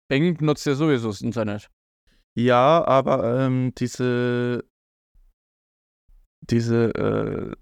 [0.08, 1.68] Bing nutzt ja sowieso das Internet.
[2.34, 4.64] ja, aber ähm, diese.
[6.50, 6.94] Diese.
[6.94, 7.56] Äh,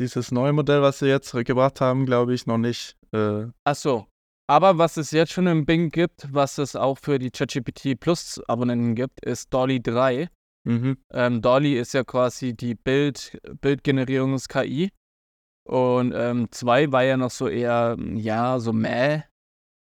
[0.00, 2.96] dieses neue Modell, was sie jetzt gebracht haben, glaube ich, noch nicht.
[3.12, 4.06] Äh, Ach so.
[4.48, 8.40] Aber was es jetzt schon im Bing gibt, was es auch für die ChatGPT Plus
[8.48, 10.28] Abonnenten gibt, ist Dolly 3.
[10.64, 10.98] mhm.
[11.12, 14.90] Ähm, Dolly ist ja quasi die Bild, Bildgenerierungs-KI.
[15.66, 19.22] Und ähm, 2 war ja noch so eher, ja, so mäh,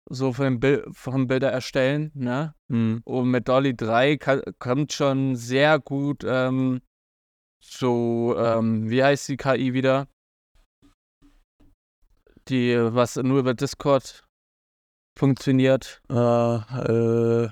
[0.09, 2.55] so von, Bil von Bilder erstellen, ne?
[2.69, 3.01] Mhm.
[3.05, 6.83] Und mit Dolly 3 ka- kommt schon sehr gut ähm,
[7.65, 10.07] so, ähm, wie heißt die KI wieder?
[12.49, 14.25] Die, was nur über Discord
[15.19, 16.03] funktioniert.
[16.11, 17.51] Äh, äh,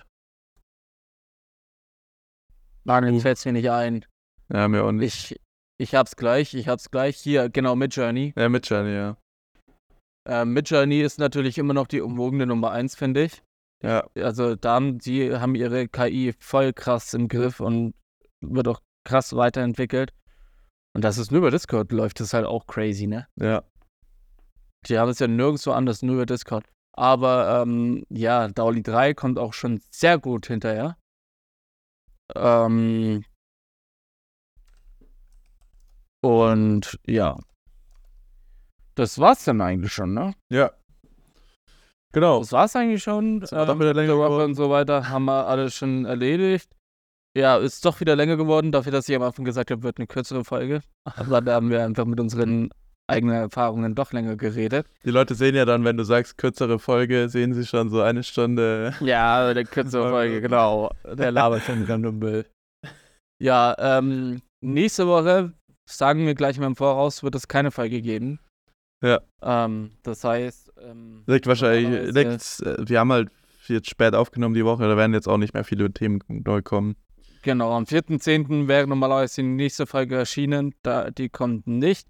[2.85, 4.05] Nein, jetzt fällt es mir nicht ein.
[4.53, 5.33] ja, mir auch nicht.
[5.33, 5.41] Ich,
[5.79, 7.17] ich hab's gleich, ich hab's gleich.
[7.17, 8.35] Hier, genau, Midjourney.
[8.37, 9.17] Ja, mit Journey, ja.
[10.29, 13.43] Äh, Midjourney ist natürlich immer noch die umwogene Nummer 1, finde ich.
[13.83, 17.95] Ja, Also da haben, die haben ihre KI voll krass im Griff und
[18.41, 20.13] wird auch krass weiterentwickelt.
[20.95, 23.27] Und dass es nur über Discord läuft, ist halt auch crazy, ne?
[23.37, 23.63] ja.
[24.87, 26.67] Die haben es ja nirgendwo anders, nur über Discord.
[26.95, 30.97] Aber ähm, ja, Dauli 3 kommt auch schon sehr gut hinterher.
[32.35, 33.25] Ähm,
[36.21, 37.39] und ja.
[38.95, 40.35] Das war's dann eigentlich schon, ne?
[40.51, 40.73] Ja.
[42.13, 42.41] Genau.
[42.41, 43.41] Das war's eigentlich schon.
[43.41, 44.51] Ist doch wieder länger der Woche geworden.
[44.51, 46.71] und so weiter haben wir alles schon erledigt.
[47.37, 50.07] Ja, ist doch wieder länger geworden, dafür, dass ich am Anfang gesagt habe, wird eine
[50.07, 50.83] kürzere Folge.
[51.05, 52.71] Aber da haben wir einfach mit unseren
[53.07, 54.87] eigenen Erfahrungen doch länger geredet.
[55.05, 58.23] Die Leute sehen ja dann, wenn du sagst, kürzere Folge, sehen sie schon so eine
[58.23, 58.95] Stunde.
[59.01, 60.91] Ja, eine kürzere Folge, genau.
[61.05, 62.47] Der labert schon nur Müll.
[63.43, 65.53] Ja, ähm, nächste Woche,
[65.89, 68.39] sagen wir gleich mal im Voraus, wird es keine Folge geben.
[69.03, 69.21] Ja.
[69.43, 73.31] Ähm, das heißt, ähm, Liegt wahrscheinlich, liegt, äh, wir haben halt
[73.67, 76.95] jetzt spät aufgenommen die Woche, da werden jetzt auch nicht mehr viele Themen neu kommen.
[77.43, 78.69] Genau, am 4.10.
[78.69, 80.75] wäre normalerweise die nächste Folge erschienen.
[80.83, 82.09] Da, die kommt nicht.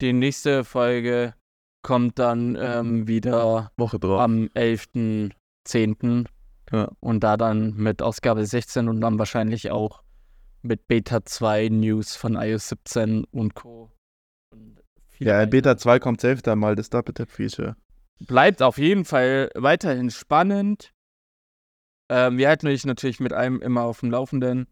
[0.00, 1.34] Die nächste Folge
[1.82, 4.20] kommt dann ähm, wieder Woche drauf.
[4.20, 6.26] am 11.10.
[6.72, 6.90] Ja.
[7.00, 10.02] Und da dann mit Ausgabe 16 und dann wahrscheinlich auch
[10.62, 13.90] mit Beta 2 News von iOS 17 und Co.
[14.52, 14.80] Und
[15.18, 15.50] Ja, in.
[15.50, 17.74] Beta 2 kommt safe dann mal das Double Tap Feature.
[18.26, 20.92] bleibt auf jeden Fall weiterhin spannend.
[22.10, 24.66] Ähm, wir halten euch natürlich mit allem immer auf dem Laufenden.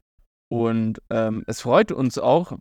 [0.48, 2.52] Und ähm, es freut uns auch,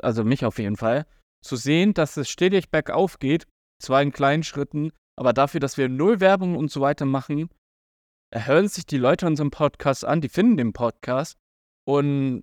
[0.00, 1.06] also mich auf jeden Fall,
[1.44, 3.46] zu sehen, dass es stetig bergauf geht.
[3.82, 7.50] Zwar in kleinen Schritten, aber dafür, dass wir null Werbung und so weiter machen,
[8.32, 11.36] hören sich die Leute unseren Podcast an, die finden den Podcast
[11.86, 12.42] und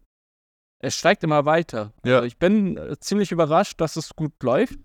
[0.79, 1.93] es steigt immer weiter.
[2.05, 2.15] Ja.
[2.15, 4.77] Also ich bin äh, ziemlich überrascht, dass es gut läuft.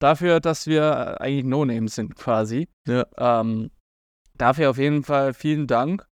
[0.00, 2.68] dafür, dass wir eigentlich No-Names sind quasi.
[2.86, 3.06] Ja.
[3.16, 3.70] Ähm,
[4.36, 6.06] dafür auf jeden Fall vielen Dank.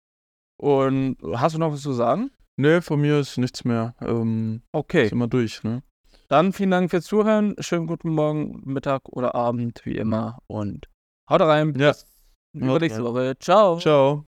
[0.56, 2.30] Und hast du noch was zu sagen?
[2.56, 3.94] Nee, von mir ist nichts mehr.
[4.00, 5.06] Ähm, Okay.
[5.06, 5.82] Ist immer durch, ne?
[6.28, 7.56] Dann vielen Dank fürs Zuhören.
[7.58, 10.38] Schönen guten Morgen, Mittag oder Abend, wie immer.
[10.46, 10.86] Und
[11.28, 11.74] haut rein.
[11.78, 11.88] Ja.
[11.90, 12.04] Bis
[12.52, 13.36] übernächste Woche.
[13.40, 13.78] Ciao.
[13.78, 14.26] Ciao.